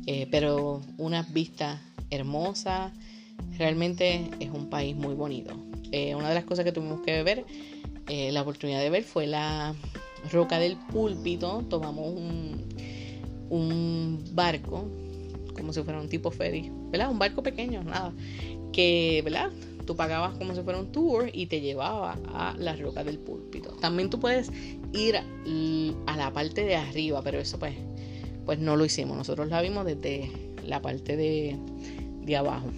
Eh, 0.07 0.27
pero 0.31 0.83
unas 0.99 1.33
vistas 1.33 1.81
hermosas. 2.11 2.93
Realmente 3.59 4.31
es 4.41 4.51
un 4.51 4.69
país 4.69 4.97
muy 4.97 5.15
bonito. 5.15 5.55
Eh, 5.91 6.15
una 6.15 6.29
de 6.29 6.35
las 6.35 6.45
cosas 6.45 6.65
que 6.65 6.73
tuvimos 6.73 7.01
que 7.01 7.23
ver, 7.23 7.45
eh, 8.09 8.33
la 8.33 8.43
oportunidad 8.43 8.81
de 8.81 8.91
ver, 8.91 9.05
fue 9.05 9.27
la 9.27 9.75
roca 10.31 10.59
del 10.59 10.77
púlpito. 10.77 11.65
Tomamos 11.69 12.15
un, 13.51 14.25
barco, 14.33 14.89
como 15.55 15.73
si 15.73 15.83
fuera 15.83 16.01
un 16.01 16.09
tipo 16.09 16.31
ferry, 16.31 16.71
¿verdad? 16.91 17.11
Un 17.11 17.19
barco 17.19 17.43
pequeño, 17.43 17.83
nada. 17.85 18.13
Que, 18.73 19.21
¿verdad? 19.23 19.51
Tú 19.87 19.97
pagabas 19.97 20.37
como 20.39 20.55
si 20.55 20.63
fuera 20.63 20.79
un 20.79 20.93
tour 20.93 21.29
y 21.33 21.47
te 21.47 21.61
llevaba 21.61 22.19
a 22.33 22.55
la 22.59 22.77
roca 22.77 23.05
del 23.05 23.19
púlpito. 23.19 23.71
También 23.81 24.11
tú 24.11 24.21
puedes 24.21 24.51
ir 24.93 25.17
a 25.17 26.17
la 26.17 26.33
parte 26.33 26.65
de 26.65 26.77
arriba, 26.77 27.23
pero 27.23 27.39
eso 27.39 27.59
pues, 27.59 27.75
pues 28.45 28.59
no 28.59 28.77
lo 28.77 28.85
hicimos. 28.85 29.17
Nosotros 29.17 29.49
la 29.49 29.61
vimos 29.61 29.85
desde 29.85 30.31
la 30.67 30.81
parte 30.81 31.17
de, 31.17 31.57
de 32.23 32.37
abajo. 32.37 32.69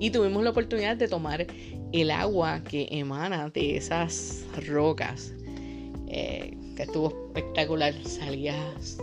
Y 0.00 0.10
tuvimos 0.10 0.44
la 0.44 0.50
oportunidad 0.50 0.96
de 0.96 1.08
tomar 1.08 1.46
el 1.92 2.10
agua 2.10 2.62
que 2.62 2.88
emana 2.90 3.48
de 3.50 3.76
esas 3.76 4.44
rocas. 4.66 5.32
Eh, 6.06 6.56
que 6.76 6.84
estuvo 6.84 7.08
espectacular. 7.08 7.94
Salía 8.04 8.54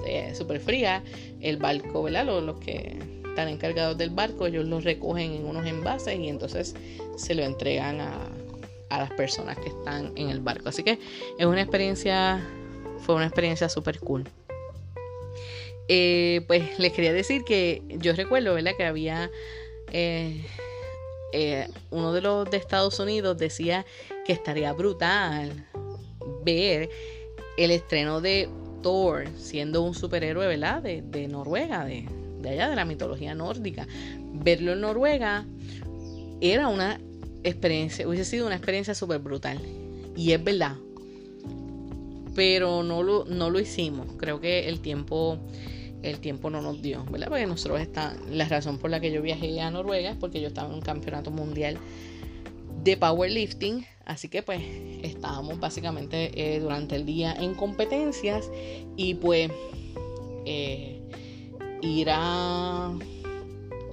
eh, 0.08 0.34
súper 0.34 0.60
fría. 0.60 1.04
El 1.42 1.58
barco, 1.58 2.04
¿verdad? 2.04 2.26
Los, 2.26 2.44
los 2.44 2.58
que 2.60 2.98
están 3.36 3.50
encargados 3.50 3.98
del 3.98 4.12
barco, 4.12 4.48
ellos 4.48 4.66
lo 4.66 4.80
recogen 4.80 5.34
en 5.34 5.46
unos 5.46 5.66
envases 5.66 6.18
y 6.18 6.30
entonces 6.30 6.74
se 7.18 7.36
lo 7.36 7.44
entregan 7.44 8.00
a, 8.00 8.32
las 8.90 9.12
personas 9.12 9.58
que 9.58 9.68
están 9.68 10.14
en 10.16 10.30
el 10.30 10.40
barco. 10.40 10.70
Así 10.70 10.82
que 10.82 11.00
es 11.38 11.46
una 11.46 11.60
experiencia, 11.62 12.42
fue 13.00 13.16
una 13.16 13.26
experiencia 13.26 13.68
súper 13.68 14.00
cool. 14.00 14.24
Eh, 15.90 16.46
pues 16.48 16.80
les 16.80 16.94
quería 16.94 17.12
decir 17.12 17.44
que 17.44 17.82
yo 17.98 18.14
recuerdo, 18.14 18.54
¿verdad? 18.54 18.72
Que 18.78 18.86
había 18.86 19.30
eh, 19.92 20.46
eh, 21.34 21.68
uno 21.92 22.14
de 22.14 22.22
los 22.22 22.50
de 22.50 22.56
Estados 22.56 22.98
Unidos 23.02 23.38
decía 23.38 23.86
que 24.26 24.32
estaría 24.32 24.72
brutal 24.72 25.68
ver 26.46 26.90
el 27.58 27.72
estreno 27.72 28.22
de 28.22 28.48
Thor 28.82 29.28
siendo 29.38 29.82
un 29.82 29.94
superhéroe, 29.94 30.48
¿verdad? 30.48 30.82
De, 30.82 31.02
de 31.02 31.28
Noruega, 31.28 31.84
de, 31.84 32.08
de 32.46 32.52
allá, 32.52 32.70
de 32.70 32.76
la 32.76 32.86
mitología 32.86 33.36
nórdica. 33.36 33.88
Verlo 34.34 34.74
en 34.74 34.82
Noruega 34.82 35.46
era 36.42 36.68
una 36.68 37.00
experiencia, 37.44 38.08
hubiese 38.08 38.26
sido 38.26 38.46
una 38.46 38.56
experiencia 38.56 38.96
súper 38.96 39.20
brutal. 39.20 39.60
Y 40.16 40.32
es 40.32 40.44
verdad. 40.44 40.76
Pero 42.34 42.84
no 42.84 43.04
lo, 43.04 43.26
no 43.26 43.50
lo 43.50 43.60
hicimos. 43.60 44.08
Creo 44.18 44.40
que 44.40 44.68
el 44.68 44.80
tiempo 44.82 45.40
el 46.10 46.20
tiempo 46.20 46.50
no 46.50 46.62
nos 46.62 46.82
dio, 46.82 47.04
¿verdad? 47.06 47.30
Porque 47.30 47.48
nosotros 47.48 47.82
está, 47.82 48.16
la 48.30 48.48
razón 48.48 48.78
por 48.78 48.92
la 48.92 49.00
que 49.00 49.12
yo 49.12 49.22
viajé 49.22 49.60
a 49.60 49.72
Noruega 49.72 50.12
es 50.12 50.16
porque 50.16 50.40
yo 50.40 50.48
estaba 50.48 50.70
en 50.70 50.76
un 50.76 50.82
campeonato 50.82 51.32
mundial 51.32 51.80
de 52.84 52.98
powerlifting, 52.98 53.86
así 54.06 54.30
que 54.30 54.44
pues 54.44 54.62
estábamos 55.02 55.60
básicamente 55.60 56.32
eh, 56.36 56.60
durante 56.60 56.96
el 56.96 57.06
día 57.06 57.34
en 57.34 57.56
competencias 57.56 58.52
y 58.96 59.16
pues 59.16 59.50
eh, 60.46 60.95
ir 61.82 62.08
a 62.12 62.92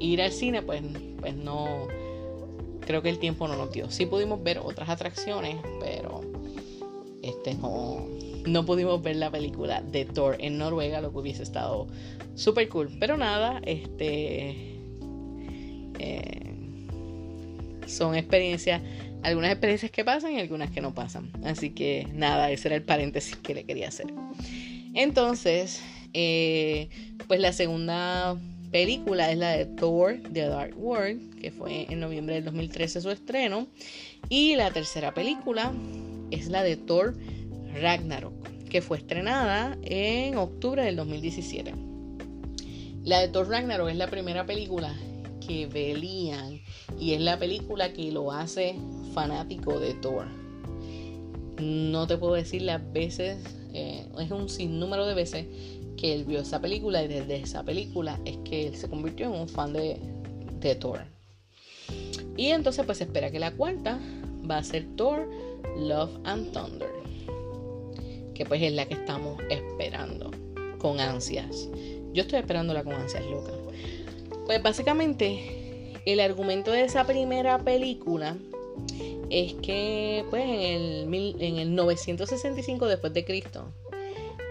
ir 0.00 0.20
al 0.22 0.32
cine 0.32 0.62
pues, 0.62 0.82
pues 1.20 1.36
no 1.36 1.88
creo 2.80 3.02
que 3.02 3.08
el 3.08 3.18
tiempo 3.18 3.46
no 3.48 3.56
nos 3.56 3.72
dio. 3.72 3.90
Sí 3.90 4.06
pudimos 4.06 4.42
ver 4.42 4.58
otras 4.58 4.88
atracciones, 4.88 5.56
pero 5.80 6.22
este 7.22 7.54
no 7.54 8.06
no 8.46 8.64
pudimos 8.64 9.02
ver 9.02 9.16
la 9.16 9.30
película 9.30 9.82
de 9.82 10.04
Thor 10.04 10.36
en 10.40 10.58
Noruega, 10.58 11.00
lo 11.00 11.12
que 11.12 11.18
hubiese 11.18 11.42
estado 11.42 11.86
súper 12.34 12.68
cool. 12.68 12.90
Pero 12.98 13.16
nada, 13.16 13.60
este. 13.64 14.78
Eh, 15.98 16.54
son 17.86 18.14
experiencias, 18.14 18.82
algunas 19.22 19.50
experiencias 19.52 19.90
que 19.90 20.04
pasan 20.04 20.32
y 20.32 20.40
algunas 20.40 20.70
que 20.70 20.80
no 20.80 20.94
pasan. 20.94 21.30
Así 21.44 21.70
que 21.70 22.08
nada, 22.12 22.50
ese 22.50 22.68
era 22.68 22.76
el 22.76 22.82
paréntesis 22.82 23.36
que 23.36 23.54
le 23.54 23.64
quería 23.64 23.88
hacer. 23.88 24.06
Entonces, 24.94 25.82
eh, 26.14 26.88
pues 27.26 27.40
la 27.40 27.52
segunda 27.52 28.36
película 28.70 29.30
es 29.30 29.38
la 29.38 29.50
de 29.50 29.66
Thor 29.66 30.20
The 30.32 30.46
Dark 30.46 30.74
World, 30.76 31.38
que 31.40 31.50
fue 31.50 31.86
en 31.90 32.00
noviembre 32.00 32.36
del 32.36 32.44
2013 32.44 33.00
su 33.00 33.10
estreno. 33.10 33.68
Y 34.28 34.56
la 34.56 34.70
tercera 34.70 35.14
película 35.14 35.72
es 36.30 36.48
la 36.48 36.62
de 36.62 36.76
Thor 36.76 37.14
Ragnarok, 37.80 38.48
que 38.68 38.80
fue 38.80 38.98
estrenada 38.98 39.76
en 39.82 40.36
octubre 40.36 40.84
del 40.84 40.96
2017. 40.96 41.74
La 43.04 43.20
de 43.20 43.28
Thor 43.28 43.48
Ragnarok 43.48 43.90
es 43.90 43.96
la 43.96 44.08
primera 44.08 44.46
película 44.46 44.94
que 45.46 45.66
veían 45.66 46.60
y 46.98 47.14
es 47.14 47.20
la 47.20 47.38
película 47.38 47.92
que 47.92 48.12
lo 48.12 48.32
hace 48.32 48.76
fanático 49.12 49.80
de 49.80 49.94
Thor. 49.94 50.26
No 51.60 52.06
te 52.06 52.16
puedo 52.16 52.34
decir 52.34 52.62
las 52.62 52.92
veces, 52.92 53.38
eh, 53.74 54.06
es 54.18 54.30
un 54.30 54.48
sinnúmero 54.48 55.06
de 55.06 55.14
veces 55.14 55.46
que 56.02 56.12
él 56.12 56.24
vio 56.24 56.40
esa 56.40 56.60
película 56.60 57.00
y 57.04 57.06
desde 57.06 57.36
esa 57.36 57.62
película 57.62 58.18
es 58.24 58.36
que 58.38 58.66
él 58.66 58.74
se 58.74 58.90
convirtió 58.90 59.26
en 59.26 59.40
un 59.40 59.48
fan 59.48 59.72
de, 59.72 60.74
Thor. 60.80 61.04
Y 62.36 62.48
entonces 62.48 62.84
pues 62.84 63.00
espera 63.00 63.30
que 63.30 63.38
la 63.38 63.52
cuarta 63.52 64.00
va 64.50 64.58
a 64.58 64.64
ser 64.64 64.84
Thor, 64.96 65.30
Love 65.78 66.18
and 66.24 66.52
Thunder 66.52 66.90
que 68.34 68.44
pues 68.44 68.62
es 68.62 68.72
la 68.72 68.86
que 68.86 68.94
estamos 68.94 69.40
esperando 69.48 70.32
con 70.78 70.98
ansias. 70.98 71.68
Yo 72.12 72.22
estoy 72.22 72.40
esperándola 72.40 72.82
con 72.82 72.94
ansias 72.94 73.24
loca. 73.26 73.52
Pues 74.46 74.60
básicamente 74.60 76.00
el 76.04 76.18
argumento 76.18 76.72
de 76.72 76.82
esa 76.82 77.06
primera 77.06 77.58
película 77.58 78.36
es 79.30 79.54
que 79.54 80.24
pues 80.30 80.44
en 80.44 81.14
el, 81.14 81.36
en 81.38 81.58
el 81.58 81.74
965 81.76 82.88
después 82.88 83.12
de 83.12 83.24
Cristo, 83.24 83.72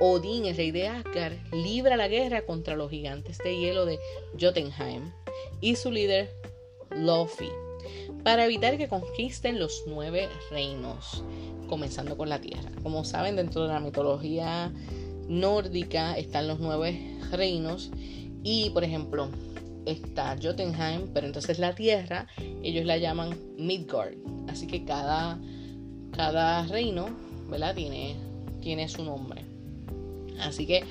Odín, 0.03 0.48
el 0.48 0.58
rey 0.58 0.72
de 0.72 0.88
Asgard, 0.88 1.36
libra 1.53 1.96
la 1.96 2.08
guerra 2.08 2.43
contra 2.43 2.75
los 2.75 2.89
gigantes 2.89 3.38
de 3.38 3.55
hielo 3.55 3.86
de 3.86 4.00
Jotunheim 4.39 5.12
y 5.62 5.75
su 5.75 5.91
líder 5.91 6.31
Lofi 6.89 7.50
para 8.24 8.46
evitar 8.46 8.79
que 8.79 8.88
conquisten 8.88 9.60
los 9.60 9.84
nueve 9.86 10.27
reinos 10.50 11.24
comenzando 11.67 12.17
con 12.17 12.29
la 12.29 12.41
tierra. 12.41 12.72
Como 12.81 13.03
saben, 13.03 13.36
dentro 13.36 13.62
de 13.62 13.67
la 13.67 13.79
mitología 13.79 14.74
nórdica 15.27 16.17
están 16.17 16.48
los 16.48 16.60
nueve 16.60 17.20
reinos 17.29 17.91
y, 18.43 18.72
por 18.72 18.84
ejemplo, 18.84 19.29
está 19.86 20.36
Jotunheim, 20.41 21.10
pero 21.13 21.27
entonces 21.27 21.60
la 21.60 21.75
tierra, 21.75 22.25
ellos 22.63 22.86
la 22.86 22.98
llaman 22.98 23.38
Midgard. 23.55 24.15
Así 24.48 24.65
que 24.65 24.84
cada, 24.84 25.39
cada 26.17 26.65
reino, 26.65 27.10
¿verdad? 27.51 27.75
Tiene, 27.75 28.15
tiene 28.62 28.89
su 28.89 29.03
nombre. 29.03 29.41
Así 30.42 30.66
que 30.66 30.84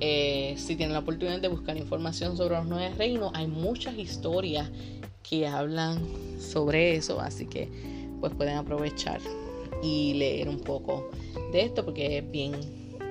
eh, 0.00 0.54
si 0.56 0.76
tienen 0.76 0.92
la 0.92 1.00
oportunidad 1.00 1.40
de 1.40 1.48
buscar 1.48 1.76
información 1.76 2.36
sobre 2.36 2.56
los 2.56 2.66
nueve 2.66 2.94
reinos, 2.96 3.32
hay 3.34 3.46
muchas 3.46 3.98
historias 3.98 4.70
que 5.22 5.46
hablan 5.46 6.00
sobre 6.40 6.96
eso, 6.96 7.20
así 7.20 7.46
que 7.46 7.68
pues 8.20 8.32
pueden 8.34 8.56
aprovechar 8.56 9.20
y 9.82 10.14
leer 10.14 10.48
un 10.48 10.60
poco 10.60 11.10
de 11.52 11.62
esto 11.62 11.84
porque 11.84 12.18
es 12.18 12.30
bien, 12.30 12.52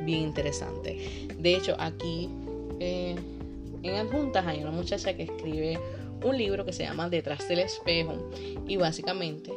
bien 0.03 0.21
interesante. 0.21 1.27
De 1.37 1.55
hecho, 1.55 1.75
aquí 1.79 2.29
eh, 2.79 3.15
en 3.83 3.95
Adjuntas 3.95 4.45
hay 4.45 4.61
una 4.61 4.71
muchacha 4.71 5.15
que 5.15 5.23
escribe 5.23 5.79
un 6.23 6.37
libro 6.37 6.65
que 6.65 6.73
se 6.73 6.83
llama 6.83 7.09
Detrás 7.09 7.47
del 7.47 7.59
espejo 7.59 8.31
y 8.67 8.77
básicamente 8.77 9.51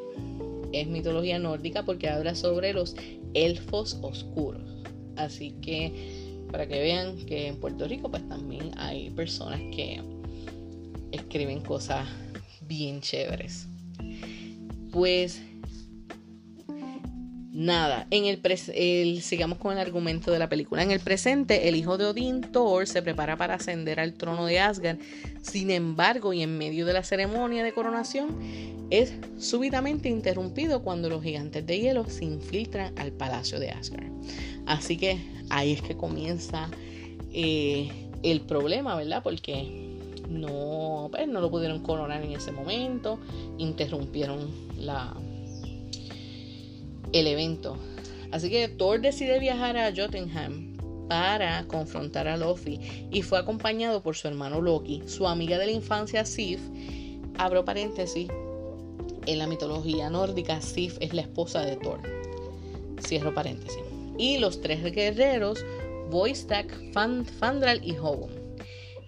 es 0.72 0.86
mitología 0.86 1.38
nórdica 1.38 1.84
porque 1.84 2.08
habla 2.08 2.34
sobre 2.34 2.72
los 2.72 2.94
elfos 3.34 3.98
oscuros. 4.02 4.62
Así 5.16 5.52
que 5.62 6.21
para 6.52 6.68
que 6.68 6.78
vean 6.78 7.16
que 7.26 7.48
en 7.48 7.58
Puerto 7.58 7.88
Rico 7.88 8.10
pues 8.10 8.28
también 8.28 8.70
hay 8.76 9.10
personas 9.10 9.58
que 9.74 10.00
escriben 11.10 11.62
cosas 11.62 12.06
bien 12.68 13.00
chéveres. 13.00 13.66
Pues 14.92 15.40
Nada, 17.52 18.06
en 18.10 18.24
el, 18.24 19.20
sigamos 19.20 19.58
con 19.58 19.74
el 19.74 19.78
argumento 19.78 20.32
de 20.32 20.38
la 20.38 20.48
película. 20.48 20.82
En 20.82 20.90
el 20.90 21.00
presente, 21.00 21.68
el 21.68 21.76
hijo 21.76 21.98
de 21.98 22.06
Odín, 22.06 22.40
Thor, 22.40 22.86
se 22.86 23.02
prepara 23.02 23.36
para 23.36 23.56
ascender 23.56 24.00
al 24.00 24.14
trono 24.14 24.46
de 24.46 24.58
Asgard. 24.58 24.98
Sin 25.42 25.70
embargo, 25.70 26.32
y 26.32 26.42
en 26.42 26.56
medio 26.56 26.86
de 26.86 26.94
la 26.94 27.04
ceremonia 27.04 27.62
de 27.62 27.74
coronación, 27.74 28.38
es 28.88 29.12
súbitamente 29.36 30.08
interrumpido 30.08 30.82
cuando 30.82 31.10
los 31.10 31.22
gigantes 31.22 31.66
de 31.66 31.78
hielo 31.78 32.08
se 32.08 32.24
infiltran 32.24 32.98
al 32.98 33.12
palacio 33.12 33.60
de 33.60 33.70
Asgard. 33.70 34.10
Así 34.66 34.96
que 34.96 35.20
ahí 35.50 35.72
es 35.72 35.82
que 35.82 35.96
comienza 35.96 36.70
eh, 37.32 37.90
el 38.22 38.40
problema, 38.42 38.94
¿verdad? 38.96 39.22
Porque 39.22 39.98
no, 40.28 41.08
pues, 41.10 41.28
no 41.28 41.40
lo 41.40 41.50
pudieron 41.50 41.80
coronar 41.80 42.22
en 42.22 42.32
ese 42.32 42.52
momento, 42.52 43.18
interrumpieron 43.58 44.50
la 44.78 45.14
el 47.12 47.26
evento. 47.26 47.76
Así 48.30 48.48
que 48.48 48.68
Thor 48.68 49.00
decide 49.00 49.38
viajar 49.38 49.76
a 49.76 49.92
Jotunheim 49.94 50.78
para 51.08 51.66
confrontar 51.66 52.26
a 52.26 52.38
Loki 52.38 52.80
y 53.10 53.20
fue 53.20 53.38
acompañado 53.38 54.02
por 54.02 54.16
su 54.16 54.28
hermano 54.28 54.62
Loki, 54.62 55.02
su 55.06 55.28
amiga 55.28 55.58
de 55.58 55.66
la 55.66 55.72
infancia 55.72 56.24
Sif. 56.24 56.60
Abro 57.36 57.64
paréntesis, 57.64 58.28
en 59.26 59.38
la 59.38 59.46
mitología 59.46 60.08
nórdica 60.08 60.60
Sif 60.62 60.96
es 61.00 61.12
la 61.12 61.22
esposa 61.22 61.60
de 61.60 61.76
Thor. 61.76 62.00
Cierro 63.06 63.34
paréntesis. 63.34 63.91
Y 64.18 64.38
los 64.38 64.60
tres 64.60 64.82
guerreros, 64.92 65.64
Voistak, 66.10 66.72
Fandral 66.92 67.84
y 67.84 67.96
Hogun. 67.96 68.30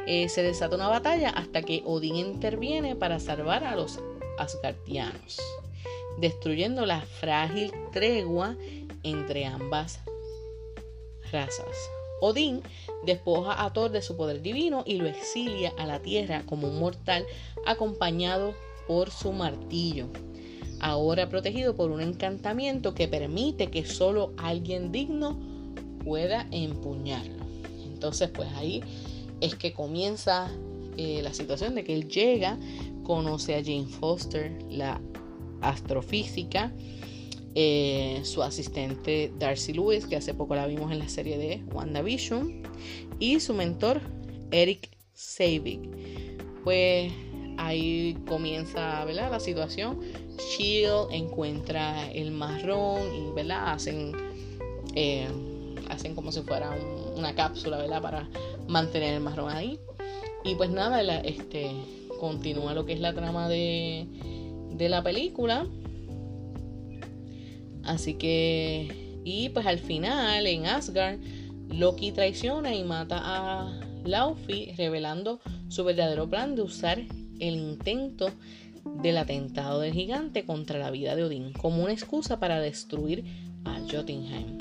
Eh, 0.07 0.29
se 0.29 0.43
desata 0.43 0.77
una 0.77 0.89
batalla 0.89 1.31
hasta 1.31 1.63
que 1.63 1.83
Odín 1.85 2.17
interviene 2.17 2.95
para 2.95 3.21
salvar 3.21 3.65
a 3.65 3.75
los 3.75 3.99
Asgardianos 4.39 5.41
destruyendo 6.19 6.87
la 6.87 7.01
frágil 7.01 7.73
tregua 7.93 8.57
entre 9.03 9.47
ambas 9.47 10.01
razas. 11.33 11.91
Odín 12.21 12.63
despoja 13.05 13.63
a 13.65 13.73
Thor 13.73 13.91
de 13.91 14.03
su 14.03 14.17
poder 14.17 14.41
divino 14.41 14.83
y 14.87 14.97
lo 14.97 15.07
exilia 15.07 15.73
a 15.77 15.87
la 15.87 16.01
tierra 16.01 16.43
como 16.47 16.69
un 16.69 16.79
mortal 16.79 17.27
acompañado 17.67 18.55
por 18.87 19.11
su 19.11 19.33
martillo, 19.33 20.09
ahora 20.81 21.29
protegido 21.29 21.75
por 21.75 21.91
un 21.91 22.01
encantamiento 22.01 22.95
que 22.95 23.09
permite 23.09 23.71
que 23.71 23.85
solo 23.85 24.33
alguien 24.37 24.93
digno 24.93 25.39
pueda 26.05 26.47
empuñarlo. 26.51 27.45
Entonces 27.85 28.31
pues 28.31 28.49
ahí 28.55 28.83
es 29.41 29.55
que 29.55 29.73
comienza 29.73 30.51
eh, 30.97 31.21
la 31.23 31.35
situación 31.35 31.75
de 31.75 31.85
que 31.85 31.95
él 31.95 32.09
llega, 32.09 32.59
conoce 33.03 33.55
a 33.55 33.63
Jane 33.63 33.87
Foster, 33.87 34.53
la 34.71 35.01
astrofísica, 35.61 36.73
eh, 37.55 38.21
su 38.25 38.43
asistente 38.43 39.33
Darcy 39.39 39.73
Lewis, 39.73 40.07
que 40.07 40.17
hace 40.17 40.35
poco 40.35 40.55
la 40.55 40.67
vimos 40.67 40.91
en 40.93 40.99
la 40.99 41.09
serie 41.09 41.39
de 41.39 41.63
WandaVision, 41.73 42.63
y 43.19 43.41
su 43.41 43.55
mentor 43.55 44.01
Eric 44.51 44.91
Savig. 45.13 45.81
Pues 46.65 47.13
ahí 47.59 48.17
comienza 48.27 49.05
¿verdad? 49.05 49.31
la 49.31 49.41
situación. 49.41 50.01
Shield 50.39 51.13
encuentra 51.13 52.11
el 52.13 52.31
marrón 52.31 53.01
y 53.15 53.33
¿verdad? 53.35 53.73
hacen, 53.73 54.13
eh, 54.95 55.29
hacen 55.89 56.15
como 56.15 56.33
si 56.33 56.43
fuera 56.43 56.77
una 57.17 57.35
cápsula 57.35 57.79
¿verdad? 57.79 58.03
para 58.03 58.29
mantener 58.69 59.15
el 59.15 59.21
marrón 59.21 59.51
ahí. 59.51 59.79
Y 60.45 60.55
pues 60.57 60.71
nada, 60.71 61.01
este, 61.21 61.71
continúa 62.21 62.75
lo 62.75 62.85
que 62.85 62.93
es 62.93 63.01
la 63.01 63.15
trama 63.15 63.49
de, 63.49 64.07
de 64.73 64.89
la 64.89 65.03
película. 65.03 65.67
Así 67.85 68.15
que, 68.15 69.21
y 69.25 69.51
pues 69.51 69.67
al 69.67 69.79
final 69.79 70.47
en 70.47 70.67
Asgard, 70.67 71.19
Loki 71.69 72.13
traiciona 72.13 72.75
y 72.75 72.85
mata 72.85 73.21
a 73.23 73.81
Laufey 74.05 74.75
revelando 74.77 75.41
su 75.69 75.85
verdadero 75.85 76.29
plan 76.29 76.55
de 76.55 76.63
usar 76.63 77.03
el 77.41 77.57
intento 77.57 78.31
del 79.03 79.19
atentado 79.19 79.81
del 79.81 79.93
gigante 79.93 80.45
contra 80.45 80.79
la 80.79 80.91
vida 80.91 81.17
de 81.17 81.25
Odín 81.25 81.53
como 81.53 81.83
una 81.83 81.93
excusa 81.93 82.39
para 82.39 82.61
destruir 82.61 83.25
a 83.65 83.81
Jotunheim 83.81 84.59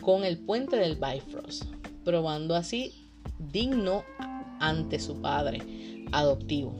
con 0.00 0.24
el 0.24 0.38
puente 0.38 0.76
del 0.76 0.96
Bifrost, 0.96 1.64
probando 2.04 2.54
así 2.54 2.92
digno 3.38 4.04
ante 4.60 4.98
su 4.98 5.20
padre 5.20 5.60
adoptivo. 6.12 6.74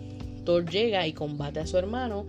Thor 0.45 0.69
llega 0.69 1.07
y 1.07 1.15
combate 1.15 1.61
a 1.61 1.67
su 1.67 1.79
hermano 1.79 2.27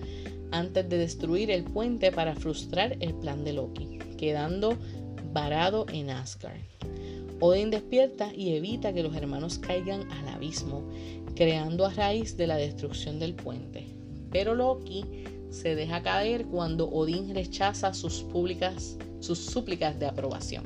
antes 0.52 0.88
de 0.88 0.98
destruir 0.98 1.52
el 1.52 1.66
puente 1.66 2.12
para 2.12 2.36
frustrar 2.36 2.96
el 3.02 3.14
plan 3.16 3.44
de 3.44 3.54
Loki, 3.54 4.00
quedando 4.18 4.78
varado 5.34 5.86
en 5.92 6.10
Asgard. 6.12 6.62
Odin 7.42 7.70
despierta 7.70 8.34
y 8.34 8.56
evita 8.56 8.94
que 8.94 9.04
los 9.04 9.16
hermanos 9.16 9.60
caigan 9.60 10.10
al 10.12 10.30
abismo, 10.30 10.90
creando 11.36 11.86
a 11.86 11.94
raíz 11.94 12.38
de 12.38 12.48
la 12.48 12.58
destrucción 12.58 13.20
del 13.20 13.36
puente. 13.36 13.88
Pero 14.32 14.56
Loki 14.56 15.06
se 15.50 15.76
deja 15.76 16.02
caer 16.02 16.46
cuando 16.46 16.90
Odín 16.90 17.34
rechaza 17.34 17.94
sus, 17.94 18.24
públicas, 18.24 18.98
sus 19.20 19.40
súplicas 19.40 20.00
de 20.00 20.08
aprobación. 20.08 20.64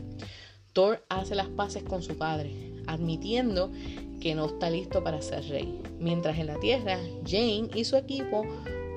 Thor 0.73 1.03
hace 1.09 1.35
las 1.35 1.47
paces 1.49 1.83
con 1.83 2.01
su 2.01 2.17
padre, 2.17 2.53
admitiendo 2.87 3.71
que 4.19 4.35
no 4.35 4.45
está 4.45 4.69
listo 4.69 5.03
para 5.03 5.21
ser 5.21 5.47
rey. 5.49 5.81
Mientras 5.99 6.37
en 6.37 6.47
la 6.47 6.59
Tierra, 6.59 6.97
Jane 7.25 7.69
y 7.73 7.83
su 7.83 7.95
equipo 7.95 8.43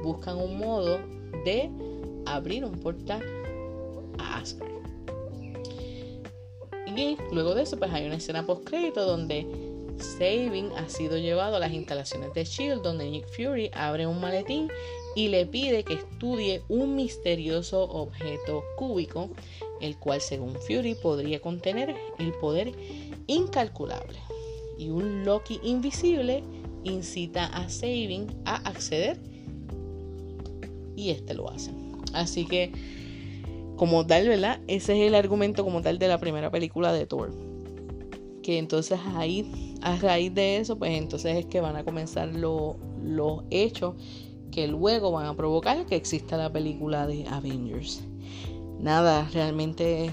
buscan 0.02 0.38
un 0.38 0.58
modo 0.58 0.98
de 1.44 1.70
abrir 2.26 2.64
un 2.64 2.78
portal 2.78 3.22
a 4.18 4.38
Asgard. 4.38 4.72
Y 6.94 7.16
luego 7.32 7.54
de 7.54 7.62
eso, 7.62 7.78
pues 7.78 7.90
hay 7.92 8.06
una 8.06 8.16
escena 8.16 8.44
post 8.44 8.64
crédito 8.64 9.06
donde 9.06 9.61
Saving 9.98 10.72
ha 10.76 10.88
sido 10.88 11.18
llevado 11.18 11.56
a 11.56 11.60
las 11.60 11.72
instalaciones 11.72 12.32
de 12.34 12.44
Shield, 12.44 12.82
donde 12.82 13.10
Nick 13.10 13.26
Fury 13.28 13.70
abre 13.72 14.06
un 14.06 14.20
maletín 14.20 14.68
y 15.14 15.28
le 15.28 15.46
pide 15.46 15.84
que 15.84 15.94
estudie 15.94 16.62
un 16.68 16.96
misterioso 16.96 17.82
objeto 17.82 18.64
cúbico, 18.76 19.30
el 19.80 19.98
cual 19.98 20.20
según 20.20 20.54
Fury 20.54 20.94
podría 20.94 21.40
contener 21.40 21.94
el 22.18 22.32
poder 22.34 22.72
incalculable. 23.26 24.18
Y 24.78 24.90
un 24.90 25.24
Loki 25.24 25.60
invisible 25.62 26.42
incita 26.84 27.46
a 27.46 27.68
Saving 27.68 28.26
a 28.44 28.56
acceder 28.68 29.18
y 30.96 31.10
este 31.10 31.34
lo 31.34 31.50
hace. 31.50 31.70
Así 32.12 32.46
que, 32.46 32.72
como 33.76 34.06
tal, 34.06 34.28
¿verdad? 34.28 34.60
Ese 34.66 34.94
es 34.94 35.08
el 35.08 35.14
argumento 35.14 35.64
como 35.64 35.82
tal 35.82 35.98
de 35.98 36.08
la 36.08 36.18
primera 36.18 36.50
película 36.50 36.92
de 36.92 37.06
Thor. 37.06 37.51
Que 38.42 38.58
entonces 38.58 38.98
ahí, 39.16 39.76
a 39.82 39.96
raíz 39.96 40.34
de 40.34 40.56
eso, 40.58 40.76
pues 40.76 40.92
entonces 40.98 41.36
es 41.36 41.46
que 41.46 41.60
van 41.60 41.76
a 41.76 41.84
comenzar 41.84 42.28
los 42.34 43.44
hechos 43.50 43.94
que 44.50 44.68
luego 44.68 45.12
van 45.12 45.26
a 45.26 45.34
provocar 45.34 45.86
que 45.86 45.96
exista 45.96 46.36
la 46.36 46.52
película 46.52 47.06
de 47.06 47.26
Avengers. 47.28 48.02
Nada, 48.78 49.28
realmente 49.32 50.10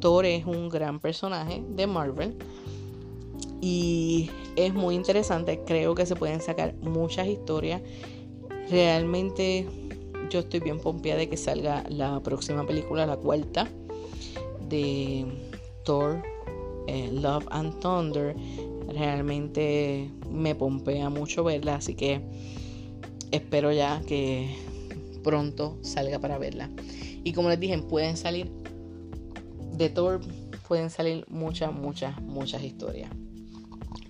Thor 0.00 0.26
es 0.26 0.44
un 0.44 0.68
gran 0.68 0.98
personaje 1.00 1.62
de 1.76 1.86
Marvel 1.86 2.36
y 3.60 4.30
es 4.56 4.74
muy 4.74 4.94
interesante. 4.94 5.62
Creo 5.66 5.94
que 5.94 6.06
se 6.06 6.16
pueden 6.16 6.40
sacar 6.40 6.74
muchas 6.82 7.28
historias. 7.28 7.82
Realmente 8.70 9.66
yo 10.30 10.40
estoy 10.40 10.60
bien 10.60 10.78
pompeada 10.78 11.18
de 11.18 11.28
que 11.28 11.36
salga 11.36 11.84
la 11.88 12.20
próxima 12.20 12.66
película, 12.66 13.06
la 13.06 13.16
cuarta, 13.16 13.68
de 14.68 15.26
Thor, 15.84 16.22
eh, 16.86 17.10
Love 17.12 17.46
and 17.50 17.78
Thunder. 17.80 18.34
Realmente 18.88 20.10
me 20.30 20.54
pompea 20.54 21.10
mucho 21.10 21.44
verla, 21.44 21.76
así 21.76 21.94
que 21.94 22.20
espero 23.30 23.72
ya 23.72 24.02
que 24.06 24.56
pronto 25.22 25.78
salga 25.82 26.18
para 26.18 26.38
verla. 26.38 26.70
Y 27.24 27.32
como 27.32 27.48
les 27.48 27.60
dije, 27.60 27.78
pueden 27.78 28.16
salir 28.16 28.50
de 29.76 29.88
Thor, 29.90 30.20
pueden 30.66 30.90
salir 30.90 31.24
muchas, 31.28 31.72
muchas, 31.72 32.20
muchas 32.22 32.62
historias. 32.62 33.10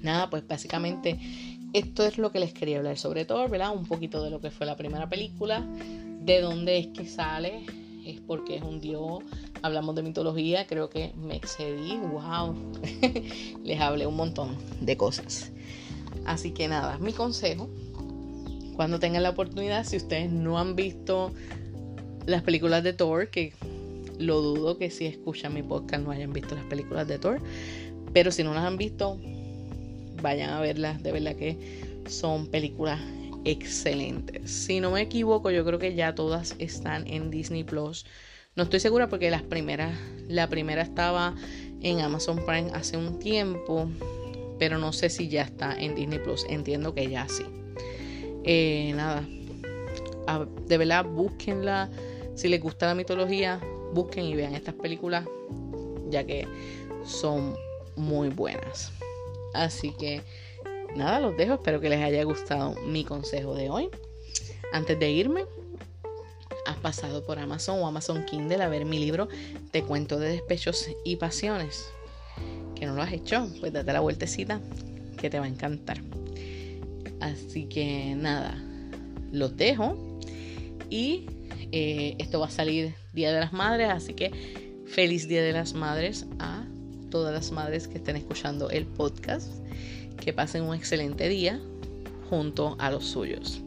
Nada, 0.03 0.31
pues 0.31 0.47
básicamente 0.47 1.19
esto 1.73 2.05
es 2.05 2.19
lo 2.19 2.33
que 2.33 2.41
les 2.41 2.53
quería 2.53 2.79
hablar 2.79 2.99
sobre 2.99 3.25
Thor, 3.25 3.51
¿verdad? 3.51 3.75
Un 3.77 3.87
poquito 3.87 4.23
de 4.23 4.31
lo 4.31 4.41
que 4.41 4.51
fue 4.51 4.67
la 4.67 4.77
primera 4.77 5.09
película, 5.09 5.67
de 6.23 6.41
dónde 6.41 6.79
es 6.79 6.87
que 6.89 7.07
sale, 7.07 7.65
es 8.05 8.21
porque 8.21 8.57
es 8.57 8.63
un 8.63 8.81
dios, 8.81 9.21
hablamos 9.63 9.95
de 9.95 10.03
mitología, 10.03 10.67
creo 10.67 10.91
que 10.91 11.13
me 11.17 11.37
excedí, 11.37 11.97
wow, 11.97 12.55
les 13.65 13.81
hablé 13.81 14.07
un 14.07 14.17
montón 14.17 14.57
de 14.81 14.97
cosas. 14.97 15.53
Así 16.25 16.53
que 16.53 16.69
nada, 16.69 16.99
mi 16.99 17.13
consejo, 17.13 17.69
cuando 18.77 18.99
tengan 18.99 19.23
la 19.23 19.31
oportunidad, 19.31 19.85
si 19.85 19.97
ustedes 19.97 20.31
no 20.31 20.59
han 20.59 20.77
visto 20.77 21.33
las 22.27 22.43
películas 22.43 22.83
de 22.83 22.93
Thor, 22.93 23.29
que 23.29 23.53
lo 24.19 24.41
dudo 24.41 24.77
que 24.79 24.91
si 24.91 25.07
escuchan 25.07 25.55
mi 25.55 25.63
podcast 25.63 26.05
no 26.05 26.11
hayan 26.11 26.33
visto 26.33 26.55
las 26.55 26.65
películas 26.65 27.09
de 27.09 27.19
Thor, 27.19 27.41
pero 28.13 28.31
si 28.33 28.43
no 28.43 28.55
las 28.55 28.65
han 28.65 28.77
visto, 28.77 29.19
vayan 30.23 30.51
a 30.51 30.61
verlas, 30.61 31.03
de 31.03 31.13
verdad 31.13 31.37
que 31.37 31.57
son 32.07 32.47
películas 32.47 33.01
excelentes. 33.45 34.51
Si 34.51 34.81
no 34.81 34.91
me 34.91 35.03
equivoco, 35.03 35.51
yo 35.51 35.65
creo 35.65 35.79
que 35.79 35.95
ya 35.95 36.15
todas 36.15 36.55
están 36.59 37.07
en 37.07 37.31
Disney 37.31 37.65
Plus. 37.65 38.07
No 38.57 38.65
estoy 38.65 38.81
segura 38.81 39.09
porque 39.09 39.31
las 39.31 39.43
primeras, 39.43 39.97
la 40.29 40.49
primera 40.49 40.83
estaba 40.83 41.35
en 41.81 42.01
Amazon 42.01 42.45
Prime 42.45 42.71
hace 42.75 42.97
un 42.97 43.19
tiempo, 43.19 43.89
pero 44.59 44.79
no 44.79 44.93
sé 44.93 45.09
si 45.09 45.29
ya 45.29 45.43
está 45.43 45.79
en 45.79 45.95
Disney 45.95 46.19
Plus. 46.19 46.45
Entiendo 46.49 46.95
que 46.95 47.09
ya 47.09 47.29
sí. 47.29 47.45
Eh, 48.45 48.93
nada, 48.95 49.25
de 50.67 50.79
verdad, 50.79 51.05
búsquenla. 51.05 51.91
Si 52.35 52.49
les 52.49 52.61
gusta 52.61 52.87
la 52.87 52.95
mitología, 52.95 53.61
busquen 53.93 54.25
y 54.25 54.35
vean 54.35 54.55
estas 54.55 54.75
películas, 54.75 55.27
ya 56.09 56.25
que 56.25 56.47
son 57.05 57.55
muy 57.97 58.29
buenas. 58.29 58.93
Así 59.53 59.93
que 59.93 60.23
nada, 60.97 61.21
los 61.21 61.37
dejo. 61.37 61.55
Espero 61.55 61.81
que 61.81 61.89
les 61.89 62.01
haya 62.01 62.23
gustado 62.25 62.75
mi 62.87 63.05
consejo 63.05 63.55
de 63.55 63.71
hoy. 63.71 63.89
Antes 64.73 64.99
de 64.99 65.11
irme, 65.11 65.45
has 66.67 66.77
pasado 66.77 67.25
por 67.25 67.39
Amazon 67.39 67.81
o 67.81 67.87
Amazon 67.87 68.25
Kindle 68.25 68.63
a 68.63 68.69
ver 68.69 68.85
mi 68.85 68.99
libro 68.99 69.29
Te 69.71 69.83
cuento 69.83 70.19
de 70.19 70.31
despechos 70.31 70.89
y 71.05 71.17
pasiones. 71.17 71.89
Que 72.75 72.87
no 72.87 72.95
lo 72.95 73.03
has 73.03 73.13
hecho, 73.13 73.49
pues 73.61 73.73
date 73.73 73.93
la 73.93 74.01
vueltecita 74.01 74.61
que 75.19 75.29
te 75.29 75.39
va 75.39 75.45
a 75.45 75.49
encantar. 75.49 76.01
Así 77.21 77.67
que 77.67 78.15
nada, 78.17 78.63
los 79.33 79.57
dejo. 79.57 79.97
Y 80.89 81.27
eh, 81.73 82.17
esto 82.19 82.41
va 82.41 82.47
a 82.47 82.51
salir 82.51 82.95
Día 83.13 83.33
de 83.33 83.41
las 83.41 83.53
Madres, 83.53 83.91
así 83.91 84.15
que 84.15 84.31
feliz 84.87 85.29
Día 85.29 85.43
de 85.43 85.53
las 85.53 85.75
Madres 85.75 86.27
a 86.39 86.65
todas 87.11 87.35
las 87.35 87.51
madres 87.51 87.89
que 87.89 87.99
estén 87.99 88.17
escuchando 88.17 88.71
el 88.71 88.87
podcast. 88.87 89.53
Que 90.21 90.33
pasen 90.33 90.63
un 90.63 90.75
excelente 90.75 91.29
día 91.29 91.61
junto 92.29 92.77
a 92.79 92.91
los 92.91 93.07
suyos. 93.07 93.63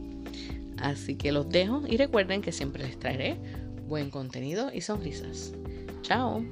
Así 0.78 1.16
que 1.16 1.32
los 1.32 1.50
dejo 1.50 1.84
y 1.88 1.98
recuerden 1.98 2.42
que 2.42 2.52
siempre 2.52 2.84
les 2.84 3.00
traeré 3.00 3.38
buen 3.88 4.10
contenido 4.10 4.72
y 4.74 4.82
sonrisas. 4.82 5.54
Chao. 6.02 6.44